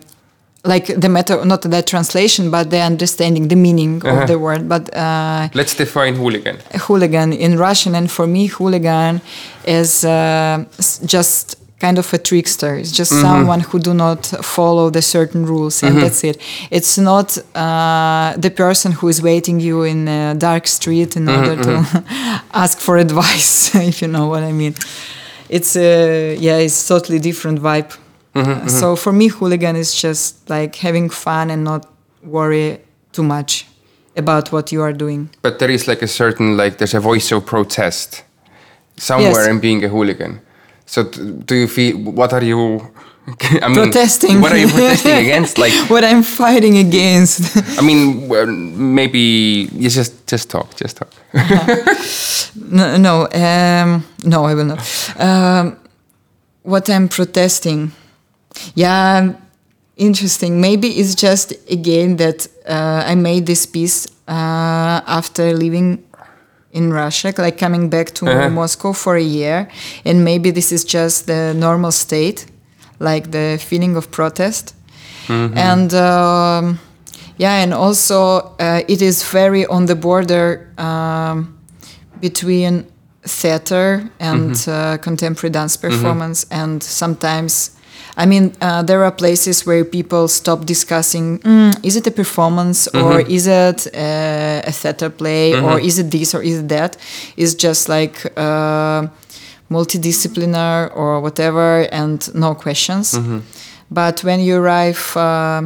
like 0.66 0.86
the 1.00 1.10
matter, 1.10 1.44
not 1.46 1.62
the 1.62 1.82
translation, 1.82 2.50
but 2.50 2.70
the 2.70 2.80
understanding, 2.82 3.48
the 3.50 3.56
meaning 3.56 4.02
Uh-huh. 4.02 4.22
of 4.22 4.28
the 4.28 4.38
word. 4.38 4.68
But 4.70 4.84
uh, 4.96 5.50
Let's 5.54 5.76
define 5.76 6.16
hooligan. 6.16 6.58
hooligan 6.88 7.34
in 7.34 7.58
Russian, 7.58 7.96
and 7.96 8.10
for 8.10 8.28
me, 8.28 8.48
hooligan 8.48 9.22
is 9.66 10.04
uh, 10.06 10.64
just 11.06 11.56
kind 11.80 11.98
of 12.00 12.14
a 12.14 12.18
trickster. 12.18 12.76
It's 12.80 12.92
just 12.98 13.12
someone 13.12 13.60
who 13.60 13.78
do 13.80 13.94
not 13.94 14.26
follow 14.42 14.90
the 14.90 15.02
certain 15.02 15.46
rules, 15.46 15.84
and 15.84 15.98
that's 16.02 16.24
it. 16.24 16.38
It's 16.72 16.98
not 16.98 17.38
uh, 17.56 18.34
the 18.38 18.50
person 18.50 18.94
who 18.94 19.10
is 19.10 19.22
waiting 19.22 19.60
you 19.60 19.84
in 19.84 20.08
a 20.08 20.34
dark 20.34 20.68
street 20.68 21.16
in 21.18 21.28
order 21.28 21.56
to 21.62 21.74
ask 22.54 22.80
for 22.80 22.96
advice, 23.08 23.76
if 23.76 24.02
you 24.02 24.08
know 24.08 24.28
what 24.30 24.44
I 24.44 24.52
mean. 24.54 24.76
It's 25.50 25.76
a 25.76 26.38
yeah, 26.40 26.58
it's 26.66 26.88
totally 26.88 27.20
different 27.20 27.60
vibe. 27.62 27.92
Uh, 28.36 28.68
so 28.68 28.96
for 28.96 29.14
me, 29.14 29.28
hooligan 29.28 29.76
is 29.76 29.94
just 30.02 30.50
like 30.50 30.76
having 30.76 31.10
fun 31.10 31.52
and 31.52 31.64
not 31.64 31.86
worry 32.24 32.80
too 33.12 33.24
much 33.24 33.66
about 34.18 34.52
what 34.52 34.72
you 34.72 34.82
are 34.82 34.94
doing. 34.94 35.30
But 35.42 35.60
there 35.60 35.70
is 35.74 35.88
like 35.88 36.02
a 36.02 36.08
certain 36.08 36.58
like 36.58 36.78
there's 36.78 36.94
a 36.96 37.00
voice 37.00 37.32
of 37.32 37.46
protest 37.46 38.24
somewhere 38.98 39.32
Yes. 39.46 39.48
in 39.48 39.60
being 39.60 39.84
a 39.84 39.88
hooligan. 39.88 40.40
So 40.86 41.04
t- 41.04 41.22
do 41.46 41.56
you 41.56 41.68
feel 41.68 41.98
what 41.98 42.34
are 42.34 42.44
you? 42.44 42.82
I 43.62 43.68
mean, 43.68 43.76
Protesting. 43.76 44.42
What 44.42 44.52
are 44.52 44.58
you 44.58 44.68
protesting 44.68 45.18
against? 45.26 45.58
Like, 45.58 45.72
what 45.90 46.04
I'm 46.04 46.24
fighting 46.24 46.78
against. 46.78 47.56
I 47.80 47.82
mean, 47.82 48.28
well, 48.28 48.48
maybe 48.48 49.70
you 49.74 49.90
just 49.90 50.28
just 50.28 50.50
talk, 50.50 50.76
just 50.76 50.98
talk. 50.98 51.10
no, 52.56 52.98
no, 52.98 53.28
um, 53.32 54.04
no, 54.26 54.44
I 54.46 54.54
will 54.56 54.66
not. 54.66 54.80
Um, 55.20 55.78
what 56.64 56.90
I'm 56.90 57.08
protesting, 57.08 57.92
yeah, 58.76 59.34
interesting. 59.96 60.60
Maybe 60.62 60.88
it's 60.88 61.16
just 61.16 61.54
again 61.72 62.18
that 62.18 62.48
uh, 62.68 63.12
I 63.12 63.16
made 63.16 63.46
this 63.46 63.66
piece 63.66 64.08
uh, 64.28 65.02
after 65.08 65.54
living 65.54 66.04
in 66.72 66.92
Russia, 66.92 67.34
like 67.38 67.58
coming 67.58 67.90
back 67.90 68.12
to 68.16 68.26
Uh-huh. 68.26 68.50
Moscow 68.50 68.94
for 68.94 69.16
a 69.16 69.22
year, 69.24 69.68
and 70.06 70.24
maybe 70.24 70.52
this 70.52 70.72
is 70.72 70.84
just 70.86 71.26
the 71.28 71.54
normal 71.54 71.92
state, 71.92 72.46
like 73.00 73.30
the 73.32 73.58
feeling 73.60 73.96
of 73.98 74.10
protest, 74.10 74.74
and. 75.30 75.94
Um, 75.94 76.80
yeah, 77.40 77.64
and 77.64 77.74
also 77.74 78.54
uh, 78.60 78.82
it 78.88 79.02
is 79.02 79.24
very 79.24 79.66
on 79.66 79.88
the 79.88 79.96
border 79.96 80.72
um, 80.78 81.58
between 82.22 82.86
theater 83.24 84.04
and 84.20 84.52
uh, 84.68 84.98
contemporary 85.02 85.52
dance 85.52 85.76
performance, 85.78 86.46
and 86.52 86.84
sometimes. 86.84 87.72
I 88.16 88.26
mean, 88.28 88.54
uh, 88.62 88.84
there 88.84 89.04
are 89.04 89.12
places 89.12 89.66
where 89.66 89.84
people 89.84 90.28
stop 90.28 90.66
discussing: 90.66 91.40
mm, 91.40 91.74
is 91.84 91.96
it 91.96 92.06
a 92.08 92.12
performance, 92.12 92.88
or 92.94 93.22
is 93.22 93.48
it 93.48 93.88
uh, 93.88 94.62
a 94.68 94.72
theater 94.72 95.10
play, 95.10 95.60
or 95.60 95.80
is 95.80 95.98
it 95.98 96.12
this, 96.12 96.36
or 96.36 96.44
is 96.44 96.60
it 96.60 96.68
that? 96.70 96.98
It's 97.38 97.56
just 97.56 97.90
like 97.90 98.26
uh, 98.38 99.08
multidisciplinary 99.70 100.96
or 100.96 101.20
whatever, 101.22 101.88
and 101.92 102.34
no 102.36 102.54
questions. 102.54 103.18
But 103.90 104.24
when 104.24 104.40
you 104.40 104.58
arrive 104.58 105.16
uh, 105.18 105.64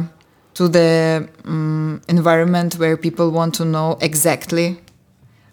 to 0.54 0.68
the 0.68 1.28
um, 1.44 2.00
environment 2.08 2.74
where 2.78 2.96
people 2.96 3.30
want 3.30 3.54
to 3.54 3.64
know 3.64 3.96
exactly 4.00 4.78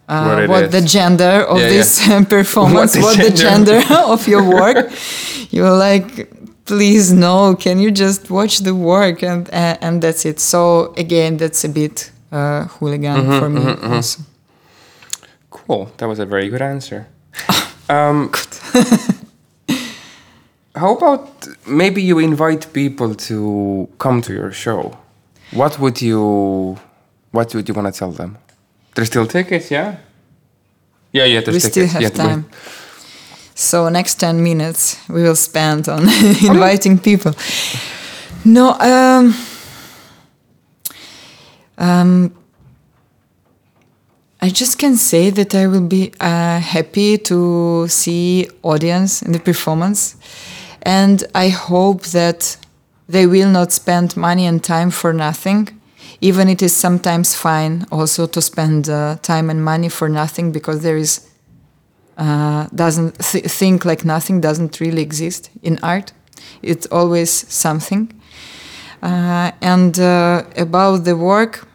uh, 0.07 0.45
What 0.45 0.49
what, 0.49 0.71
the 0.71 0.81
gender 0.81 1.45
of 1.47 1.59
Yeah, 1.59 1.69
this 1.69 2.07
yeah. 2.07 2.23
performance, 2.37 2.95
What 2.95 3.03
what, 3.03 3.17
the 3.17 3.29
the 3.29 3.35
gender 3.35 3.81
of 4.13 4.27
your 4.27 4.43
work, 4.43 4.91
you're 5.51 5.75
like, 5.75 6.29
please 6.65 7.13
no, 7.13 7.55
can 7.55 7.79
you 7.79 7.91
just 7.91 8.29
watch 8.29 8.59
the 8.59 8.73
work 8.73 9.23
and 9.23 9.47
uh, 9.49 9.77
and 9.81 10.01
that's 10.01 10.25
it. 10.25 10.39
So 10.39 10.93
again, 10.97 11.37
that's 11.37 11.63
a 11.63 11.69
bit 11.69 12.11
uh, 12.31 12.65
hooligan 12.65 13.15
Mm-hmm, 13.25 13.39
for 13.39 13.49
me 13.49 13.95
also. 13.95 14.23
Cool. 15.49 15.91
That 15.97 16.07
was 16.07 16.19
a 16.19 16.25
very 16.25 16.49
good 16.49 16.61
answer. 16.61 17.07
um, 17.89 18.31
how 20.75 20.95
about 20.95 21.47
maybe 21.67 22.01
you 22.01 22.19
invite 22.19 22.71
people 22.73 23.15
to 23.15 23.87
come 23.97 24.21
to 24.21 24.33
your 24.33 24.51
show? 24.51 24.97
What 25.51 25.79
would 25.79 26.01
you 26.01 26.77
What 27.31 27.53
would 27.53 27.67
you 27.67 27.73
want 27.73 27.93
to 27.93 27.99
tell 27.99 28.11
them? 28.11 28.37
There's 28.95 29.07
still 29.09 29.27
tickets, 29.27 29.69
yeah. 29.71 29.97
Yeah, 31.11 31.25
yeah. 31.25 31.41
There's 31.41 31.55
we 31.55 31.59
still 31.59 31.87
tickets. 31.87 31.93
have 31.93 32.01
yeah, 32.01 32.09
time. 32.09 32.45
So 33.55 33.89
next 33.89 34.15
ten 34.19 34.43
minutes 34.43 34.97
we 35.09 35.23
will 35.23 35.35
spend 35.35 35.87
on 35.89 36.01
inviting 36.45 36.99
people. 36.99 37.33
No, 38.43 38.73
um, 38.79 39.33
um, 41.77 42.31
I 44.41 44.49
just 44.49 44.77
can 44.77 44.97
say 44.97 45.29
that 45.31 45.55
I 45.55 45.67
will 45.67 45.87
be 45.87 46.13
uh, 46.19 46.59
happy 46.59 47.17
to 47.17 47.87
see 47.87 48.47
audience 48.61 49.21
in 49.21 49.31
the 49.31 49.39
performance, 49.39 50.15
and 50.83 51.23
I 51.33 51.49
hope 51.49 52.03
that 52.07 52.57
they 53.07 53.25
will 53.25 53.49
not 53.49 53.71
spend 53.71 54.15
money 54.17 54.45
and 54.45 54.63
time 54.63 54.91
for 54.91 55.13
nothing. 55.13 55.69
even 56.21 56.49
it 56.49 56.61
is 56.61 56.73
sometimes 56.75 57.35
fine 57.35 57.85
also 57.91 58.25
to 58.27 58.41
spend 58.41 58.89
uh, 58.89 59.17
time 59.21 59.49
and 59.49 59.63
money 59.63 59.89
for 59.89 60.09
nothing 60.09 60.51
because 60.51 60.81
there 60.81 60.97
is 60.97 61.21
uh, 62.17 62.67
doesn't 62.73 63.19
th- 63.19 63.45
think 63.45 63.85
like 63.85 64.05
nothing 64.05 64.41
doesn't 64.41 64.79
really 64.79 65.01
exist 65.01 65.49
in 65.61 65.79
art. 65.83 66.13
It's 66.61 66.85
always 66.87 67.29
something. 67.31 68.11
Uh, 69.03 69.51
and 69.61 69.99
uh, 69.99 70.43
about 70.57 71.03
the 71.05 71.15
work 71.15 71.67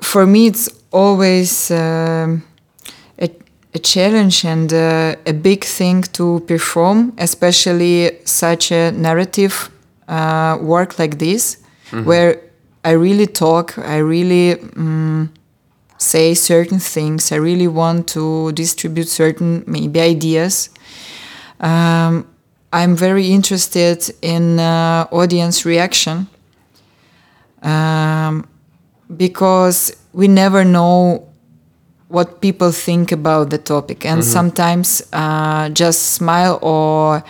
for 0.00 0.26
me 0.26 0.46
it's 0.46 0.68
always 0.90 1.70
um, 1.70 2.42
a, 3.18 3.30
a 3.74 3.78
challenge 3.78 4.44
and 4.44 4.72
uh, 4.72 5.14
a 5.26 5.32
big 5.32 5.64
thing 5.64 6.02
to 6.02 6.40
perform 6.46 7.12
especially 7.18 8.10
such 8.24 8.72
a 8.72 8.90
narrative 8.92 9.70
uh, 10.08 10.58
work 10.60 10.98
like 10.98 11.18
this 11.18 11.58
where 12.04 12.40
i 12.84 12.90
really 12.90 13.26
talk 13.26 13.76
i 13.78 13.96
really 13.98 14.58
um, 14.76 15.30
say 16.02 16.34
certain 16.34 16.78
things. 16.78 17.32
I 17.32 17.36
really 17.36 17.68
want 17.68 18.08
to 18.08 18.52
distribute 18.52 19.08
certain 19.08 19.64
maybe 19.66 20.00
ideas. 20.00 20.70
Um, 21.60 22.26
i'm 22.72 22.96
very 22.96 23.26
interested 23.30 24.10
in 24.22 24.58
uh, 24.58 25.06
audience 25.12 25.64
reaction. 25.64 26.26
Um, 27.62 28.48
because 29.16 29.94
we 30.12 30.26
never 30.26 30.64
know 30.64 31.28
what 32.08 32.40
people 32.40 32.72
think 32.72 33.12
about 33.12 33.50
the 33.50 33.58
topic. 33.58 34.04
And 34.04 34.24
sometimes 34.24 35.02
uh, 35.12 35.68
just 35.70 36.14
smile 36.14 36.58
or 36.60 37.22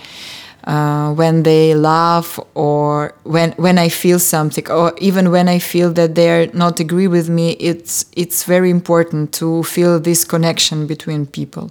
uh, 0.64 1.12
when 1.14 1.42
they 1.42 1.74
laugh 1.74 2.38
or 2.54 3.14
when 3.24 3.52
when 3.52 3.78
I 3.78 3.88
feel 3.88 4.18
something 4.18 4.70
or 4.70 4.92
even 4.98 5.30
when 5.30 5.48
I 5.48 5.58
feel 5.58 5.92
that 5.92 6.14
they 6.14 6.30
are 6.30 6.46
not 6.52 6.80
agree 6.80 7.08
with 7.08 7.28
me 7.28 7.52
it's 7.52 8.04
it's 8.16 8.44
very 8.44 8.70
important 8.70 9.32
to 9.34 9.62
feel 9.64 9.98
this 10.00 10.24
connection 10.24 10.86
between 10.86 11.26
people. 11.26 11.70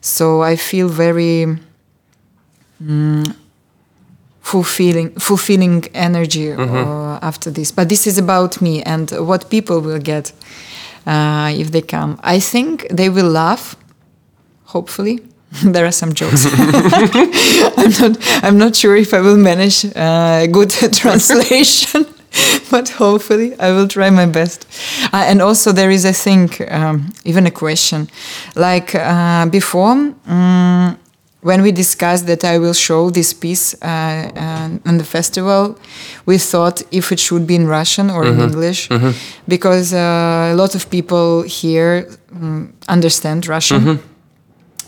So 0.00 0.42
I 0.42 0.56
feel 0.56 0.88
very 0.88 1.58
mm, 2.82 3.34
fulfilling 4.40 5.10
fulfilling 5.18 5.84
energy 5.94 6.52
uh, 6.52 7.18
after 7.22 7.50
this. 7.50 7.70
But 7.72 7.88
this 7.88 8.06
is 8.06 8.18
about 8.18 8.60
me 8.60 8.82
and 8.82 9.10
what 9.10 9.50
people 9.50 9.80
will 9.80 9.98
get 10.00 10.32
uh, 11.06 11.52
if 11.54 11.70
they 11.72 11.82
come. 11.82 12.18
I 12.22 12.40
think 12.40 12.86
they 12.90 13.08
will 13.08 13.28
laugh 13.30 13.76
hopefully 14.64 15.20
there 15.64 15.84
are 15.84 15.92
some 15.92 16.12
jokes. 16.14 16.46
I'm 17.76 17.90
not 18.00 18.44
i'm 18.44 18.58
not 18.58 18.76
sure 18.76 18.96
if 18.96 19.12
i 19.12 19.20
will 19.20 19.36
manage 19.36 19.84
uh, 19.84 20.42
a 20.44 20.48
good 20.48 20.70
translation 20.92 22.06
but 22.70 22.88
hopefully 22.90 23.58
i 23.58 23.72
will 23.72 23.88
try 23.88 24.10
my 24.10 24.26
best. 24.26 24.66
Uh, 25.12 25.24
and 25.26 25.42
also 25.42 25.72
there 25.72 25.90
is 25.90 26.04
i 26.06 26.12
think 26.12 26.60
um, 26.70 27.12
even 27.24 27.46
a 27.46 27.50
question. 27.50 28.08
Like 28.54 28.94
uh, 28.94 29.46
before 29.46 29.94
mm, 30.28 30.96
when 31.42 31.62
we 31.62 31.72
discussed 31.72 32.26
that 32.26 32.44
I 32.44 32.58
will 32.58 32.74
show 32.74 33.10
this 33.10 33.32
piece 33.32 33.74
uh, 33.82 33.86
uh, 34.36 34.68
on 34.88 34.98
the 34.98 35.04
festival, 35.04 35.78
we 36.26 36.36
thought 36.36 36.82
if 36.90 37.10
it 37.12 37.18
should 37.18 37.46
be 37.46 37.54
in 37.54 37.66
Russian 37.66 38.10
or 38.10 38.26
in 38.26 38.38
English, 38.40 38.88
because 39.48 39.94
uh, 39.94 40.50
a 40.52 40.54
lot 40.54 40.74
of 40.74 40.90
people 40.90 41.42
here 41.42 42.06
mm, 42.34 42.70
understand 42.88 43.46
Russian. 43.48 44.00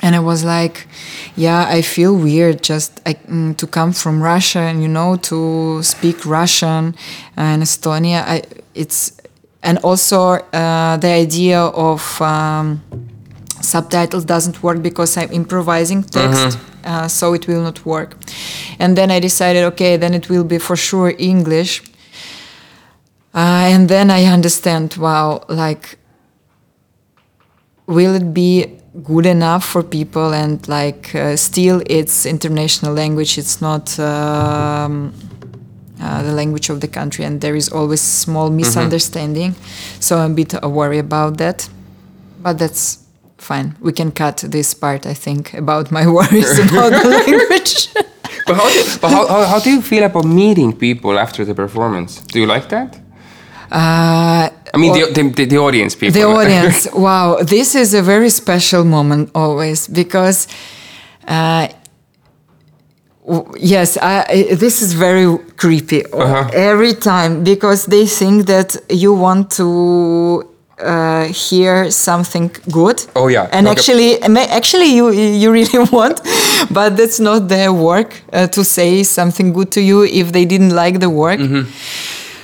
And 0.03 0.17
I 0.17 0.19
was 0.19 0.45
like, 0.45 0.89
yeah, 1.37 1.65
I 1.69 1.81
feel 1.83 2.17
weird 2.17 2.63
just 2.63 3.01
I, 3.07 3.15
mm, 3.15 3.57
to 3.57 3.67
come 3.67 3.93
from 3.93 4.23
Russia 4.23 4.59
and 4.59 4.83
you 4.83 4.89
know 4.89 5.17
to 5.17 5.83
speak 5.83 6.27
Russian 6.27 6.95
and 7.37 7.63
Estonia. 7.63 8.25
I, 8.27 8.43
it's 8.75 9.13
and 9.63 9.79
also 9.79 10.19
uh, 10.53 10.97
the 10.97 11.09
idea 11.09 11.61
of. 11.61 12.21
Um, 12.21 12.83
subtitles 13.63 14.25
doesn't 14.25 14.63
work 14.63 14.83
because 14.83 15.17
I'm 15.17 15.31
improvising 15.33 16.03
text, 16.03 16.59
uh, 16.85 17.09
so 17.09 17.33
it 17.33 17.47
will 17.47 17.63
not 17.63 17.85
work. 17.87 18.17
And 18.79 18.97
then 18.97 19.11
I 19.11 19.21
decided, 19.21 19.65
okay, 19.73 19.97
then 19.97 20.15
it 20.15 20.29
will 20.29 20.45
be 20.45 20.59
for 20.59 20.77
sure 20.77 21.15
English. 21.19 21.83
Uh, 23.35 23.73
and 23.73 23.89
then 23.89 24.11
I 24.11 24.25
understand, 24.25 24.97
wow, 24.97 25.45
like, 25.49 25.99
will 27.87 28.15
it 28.15 28.33
be 28.33 28.79
good 29.03 29.27
enough 29.27 29.65
for 29.65 29.83
people? 29.83 30.33
And 30.33 30.67
like, 30.69 31.15
uh, 31.15 31.37
still, 31.37 31.83
it's 31.87 32.27
international 32.27 32.95
language. 32.95 33.39
It's 33.39 33.61
not. 33.61 33.99
Um, 33.99 35.13
uh, 36.03 36.21
the 36.23 36.33
language 36.33 36.69
of 36.69 36.81
the 36.81 36.89
country, 36.89 37.25
and 37.25 37.41
there 37.41 37.55
is 37.55 37.69
always 37.69 38.01
small 38.01 38.51
misunderstanding. 38.51 39.55
So 40.01 40.19
I'm 40.19 40.33
a 40.33 40.35
bit 40.35 40.61
worried 40.65 40.99
about 40.99 41.37
that, 41.39 41.69
but 42.43 42.59
that's 42.59 42.99
fine. 43.39 43.77
We 43.81 43.93
can 43.93 44.11
cut 44.11 44.39
this 44.39 44.75
part, 44.75 45.07
I 45.07 45.15
think, 45.15 45.55
about 45.55 45.93
my 45.93 46.07
worries 46.17 46.59
about 46.71 46.91
the 46.91 47.09
language. 47.09 47.89
But, 48.45 48.57
how 48.57 48.73
do, 48.73 48.83
but 49.01 49.11
how, 49.13 49.29
how, 49.29 49.45
how 49.45 49.59
do 49.61 49.71
you 49.71 49.81
feel 49.81 50.03
about 50.03 50.25
meeting 50.25 50.77
people 50.77 51.17
after 51.17 51.45
the 51.45 51.55
performance? 51.55 52.21
Do 52.23 52.41
you 52.41 52.47
like 52.47 52.69
that? 52.71 52.99
Uh, 53.71 54.51
I 54.75 54.79
mean, 54.79 54.93
the, 54.95 55.23
the, 55.37 55.45
the 55.45 55.59
audience 55.59 55.95
people. 55.95 56.21
the 56.21 56.27
audience 56.27 56.89
wow 57.07 57.37
this 57.43 57.75
is 57.75 57.93
a 57.95 58.03
very 58.03 58.31
special 58.31 58.85
moment 58.85 59.31
always 59.35 59.87
because 59.89 60.47
uh, 61.29 61.69
yes 63.59 63.97
I, 63.99 64.55
this 64.55 64.83
is 64.83 64.93
very 64.95 65.39
creepy 65.57 66.05
Uh-huh. 66.07 66.49
every 66.53 66.95
time 66.95 67.45
because 67.45 67.87
they 67.87 68.07
think 68.07 68.47
that 68.47 68.77
you 68.91 69.13
want 69.15 69.51
to 69.53 70.49
uh, 70.81 71.27
hear 71.27 71.91
something 71.91 72.51
good 72.71 72.99
Oh, 73.15 73.29
yeah. 73.29 73.49
and 73.53 73.69
actually 73.69 74.21
actually 74.23 74.91
you 74.97 75.11
you 75.11 75.53
really 75.53 75.79
want 75.93 76.21
but 76.71 76.97
that's 76.97 77.21
not 77.21 77.49
their 77.49 77.73
work 77.73 78.11
uh, 78.33 78.47
to 78.49 78.65
say 78.65 79.03
something 79.05 79.53
good 79.53 79.71
to 79.73 79.81
you 79.81 80.03
if 80.05 80.33
they 80.33 80.45
didn't 80.45 80.75
like 80.75 80.99
the 80.99 81.09
work 81.11 81.39
Mm-hmm. 81.39 81.65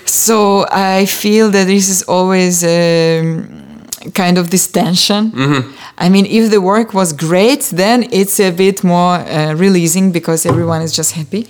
So 0.09 0.67
I 0.71 1.07
feel 1.07 1.51
that 1.51 1.67
this 1.67 1.89
is 1.89 2.03
always 2.03 2.65
um, 2.65 3.87
kind 4.15 4.39
of 4.39 4.51
this 4.51 4.67
tension. 4.67 5.31
Mm-hmm. 5.31 5.75
I 5.99 6.09
mean, 6.09 6.27
if 6.27 6.51
the 6.51 6.61
work 6.61 6.95
was 6.95 7.13
great, 7.13 7.63
then 7.73 8.07
it's 8.13 8.41
a 8.41 8.51
bit 8.51 8.85
more 8.85 9.17
uh, 9.17 9.55
releasing 9.55 10.13
because 10.13 10.47
everyone 10.47 10.83
is 10.83 10.95
just 10.95 11.13
happy. 11.13 11.47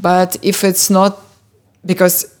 But 0.00 0.36
if 0.42 0.64
it's 0.64 0.90
not, 0.90 1.20
because 1.84 2.38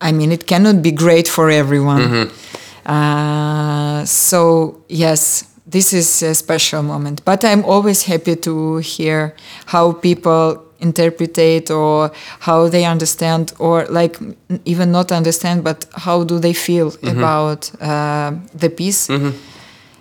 I 0.00 0.12
mean, 0.12 0.32
it 0.32 0.46
cannot 0.46 0.82
be 0.82 0.92
great 0.92 1.28
for 1.28 1.50
everyone. 1.50 2.02
Mm-hmm. 2.02 2.90
Uh, 2.90 4.04
so, 4.04 4.82
yes, 4.88 5.44
this 5.66 5.92
is 5.92 6.22
a 6.22 6.34
special 6.34 6.82
moment. 6.82 7.24
But 7.24 7.44
I'm 7.44 7.64
always 7.64 8.04
happy 8.04 8.36
to 8.36 8.78
hear 8.78 9.34
how 9.66 9.92
people 9.92 10.64
interpret 10.80 11.70
or 11.70 12.10
how 12.40 12.68
they 12.68 12.84
understand 12.84 13.52
or 13.58 13.84
like 13.90 14.18
even 14.64 14.90
not 14.90 15.10
understand 15.12 15.62
but 15.64 15.86
how 16.06 16.24
do 16.24 16.38
they 16.38 16.52
feel 16.54 16.92
about 17.02 17.70
uh, 17.80 18.32
the 18.60 18.68
piece 18.70 19.08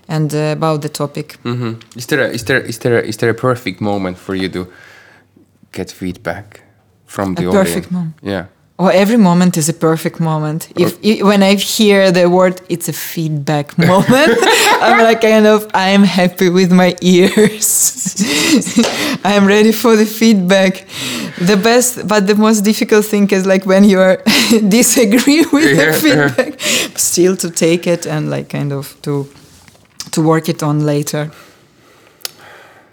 and 0.09 0.33
uh, 0.33 0.53
about 0.57 0.81
the 0.81 0.89
topic 0.89 1.37
hmm 1.43 1.73
Is 1.95 2.05
there 2.07 2.21
a, 2.21 2.33
is 2.33 2.43
there 2.43 2.61
is 2.67 2.77
there 2.79 2.99
a, 2.99 3.07
is 3.07 3.17
there 3.17 3.29
a 3.31 3.33
perfect 3.33 3.81
moment 3.81 4.17
for 4.17 4.35
you 4.35 4.49
to 4.49 4.67
get 5.71 5.91
feedback 5.91 6.61
from 7.05 7.35
the 7.35 7.43
A 7.43 7.47
audience? 7.49 7.69
perfect 7.69 7.91
moment. 7.91 8.13
Yeah. 8.21 8.45
Or 8.79 8.91
every 8.91 9.17
moment 9.17 9.57
is 9.57 9.67
a 9.69 9.73
perfect 9.73 10.19
moment 10.19 10.69
if 10.77 10.93
oh. 10.93 11.09
i 11.09 11.23
when 11.29 11.41
i 11.43 11.55
hear 11.55 12.11
the 12.11 12.29
word 12.29 12.61
it's 12.69 12.87
a 12.89 12.93
feedback 12.93 13.75
moment 13.91 14.31
i'm 14.81 14.99
like 15.03 15.21
kind 15.21 15.45
of 15.47 15.65
i'm 15.73 16.03
happy 16.03 16.49
with 16.49 16.71
my 16.71 16.95
ears 17.01 17.67
i'm 19.23 19.45
ready 19.47 19.71
for 19.71 19.95
the 19.95 20.05
feedback 20.05 20.85
the 21.49 21.57
best 21.57 22.07
but 22.07 22.27
the 22.27 22.35
most 22.35 22.61
difficult 22.61 23.05
thing 23.05 23.29
is 23.31 23.45
like 23.45 23.65
when 23.65 23.83
you 23.83 23.99
are 23.99 24.17
disagree 24.79 25.43
with 25.51 25.65
Yeah, 25.77 25.85
the 25.85 26.07
yeah. 26.07 26.27
feedback 26.29 26.59
still 26.97 27.35
to 27.37 27.49
take 27.49 27.87
it 27.87 28.05
and 28.05 28.29
like 28.29 28.49
kind 28.49 28.71
of 28.71 28.95
to 29.01 29.27
to 30.11 30.21
work 30.21 30.49
it 30.49 30.61
on 30.63 30.85
later 30.85 31.31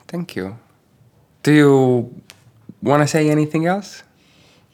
Thank 0.06 0.36
you. 0.36 0.56
Do 1.42 1.50
you 1.52 2.14
want 2.80 3.02
to 3.02 3.08
say 3.08 3.28
anything 3.30 3.66
else? 3.66 4.03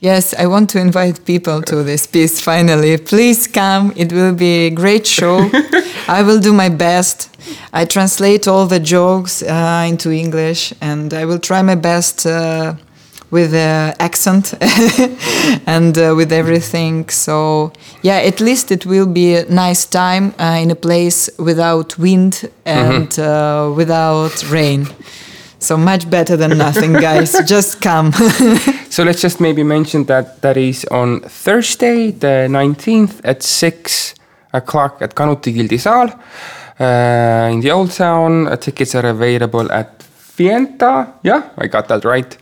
Yes, 0.02 0.32
I 0.32 0.46
want 0.46 0.70
to 0.70 0.80
invite 0.80 1.26
people 1.26 1.60
to 1.60 1.82
this 1.82 2.06
piece 2.06 2.40
finally. 2.40 2.96
Please 2.96 3.46
come. 3.46 3.92
It 3.96 4.14
will 4.14 4.34
be 4.34 4.68
a 4.68 4.70
great 4.70 5.06
show. 5.06 5.50
I 6.08 6.22
will 6.22 6.40
do 6.40 6.54
my 6.54 6.70
best. 6.70 7.28
I 7.74 7.84
translate 7.84 8.48
all 8.48 8.64
the 8.64 8.80
jokes 8.80 9.42
uh, 9.42 9.84
into 9.86 10.10
English 10.10 10.72
and 10.80 11.12
I 11.12 11.26
will 11.26 11.38
try 11.38 11.60
my 11.60 11.74
best 11.74 12.24
uh, 12.24 12.76
with 13.30 13.50
the 13.50 13.94
accent 13.98 14.54
and 15.66 15.98
uh, 15.98 16.14
with 16.16 16.32
everything. 16.32 17.10
So, 17.10 17.70
yeah, 18.00 18.20
at 18.20 18.40
least 18.40 18.72
it 18.72 18.86
will 18.86 19.06
be 19.06 19.36
a 19.36 19.44
nice 19.50 19.84
time 19.84 20.34
uh, 20.38 20.58
in 20.62 20.70
a 20.70 20.76
place 20.76 21.28
without 21.38 21.98
wind 21.98 22.50
and 22.64 23.18
uh, 23.18 23.70
without 23.76 24.48
rain. 24.50 24.86
So 25.60 25.76
much 25.76 26.08
better 26.08 26.36
than 26.36 26.56
nothing, 26.56 26.94
guys. 26.94 27.36
just 27.46 27.82
come. 27.82 28.12
so 28.90 29.04
let's 29.04 29.20
just 29.20 29.40
maybe 29.40 29.62
mention 29.62 30.04
that 30.04 30.40
that 30.40 30.56
is 30.56 30.86
on 30.86 31.20
Thursday, 31.20 32.10
the 32.10 32.48
19th 32.48 33.20
at 33.24 33.42
6 33.42 34.14
o'clock 34.54 35.02
at 35.02 35.14
Kanuti 35.14 35.54
Gildi 35.54 35.78
Saal 35.78 36.08
uh, 36.80 37.52
in 37.52 37.60
the 37.60 37.70
Old 37.70 37.90
Town. 37.90 38.48
Uh, 38.48 38.56
tickets 38.56 38.94
are 38.94 39.06
available 39.06 39.70
at 39.70 39.98
Fienta. 39.98 41.12
Yeah, 41.22 41.50
I 41.58 41.66
got 41.66 41.88
that 41.88 42.06
right. 42.06 42.36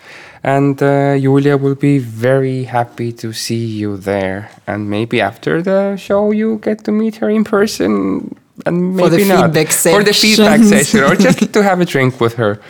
And 0.45 0.81
uh, 0.81 1.17
Yulia 1.19 1.57
will 1.57 1.75
be 1.75 1.99
very 1.99 2.63
happy 2.63 3.13
to 3.15 3.33
see 3.33 3.67
you 3.67 3.97
there. 3.97 4.49
And 4.69 4.89
maybe 4.89 5.21
after 5.21 5.61
the 5.61 5.97
show, 5.97 6.31
you 6.31 6.59
get 6.63 6.85
to 6.85 6.93
meet 6.93 7.17
her 7.17 7.29
in 7.29 7.43
person 7.43 8.37
and 8.67 8.97
maybe 8.97 9.09
for 9.09 9.17
the 9.17 9.25
not. 9.25 9.45
feedback 9.45 9.73
For 9.73 10.03
the 10.03 10.13
feedback 10.13 10.61
session, 10.75 11.01
or 11.05 11.15
just 11.17 11.53
to 11.53 11.63
have 11.63 11.81
a 11.81 11.85
drink 11.85 12.21
with 12.21 12.35
her. 12.35 12.61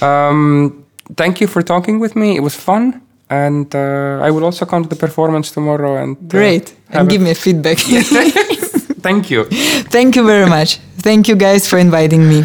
Um, 0.00 0.84
thank 1.16 1.40
you 1.40 1.46
for 1.46 1.62
talking 1.62 1.98
with 2.00 2.14
me. 2.16 2.36
It 2.36 2.42
was 2.42 2.54
fun. 2.54 3.02
And 3.30 3.72
uh, 3.76 4.18
I 4.26 4.30
will 4.32 4.44
also 4.44 4.66
come 4.66 4.82
to 4.82 4.88
the 4.88 4.96
performance 4.96 5.52
tomorrow 5.52 6.02
and 6.02 6.16
uh, 6.16 6.20
great 6.26 6.74
and 6.88 7.08
give 7.08 7.22
me 7.22 7.30
a 7.30 7.34
feedback. 7.34 7.78
Thank 9.00 9.30
you. 9.30 9.44
Thank 9.96 10.16
you 10.16 10.26
very 10.26 10.48
much. 10.48 10.78
Thank 10.98 11.28
you 11.28 11.36
guys 11.36 11.68
for 11.68 11.78
inviting 11.78 12.28
me. 12.28 12.44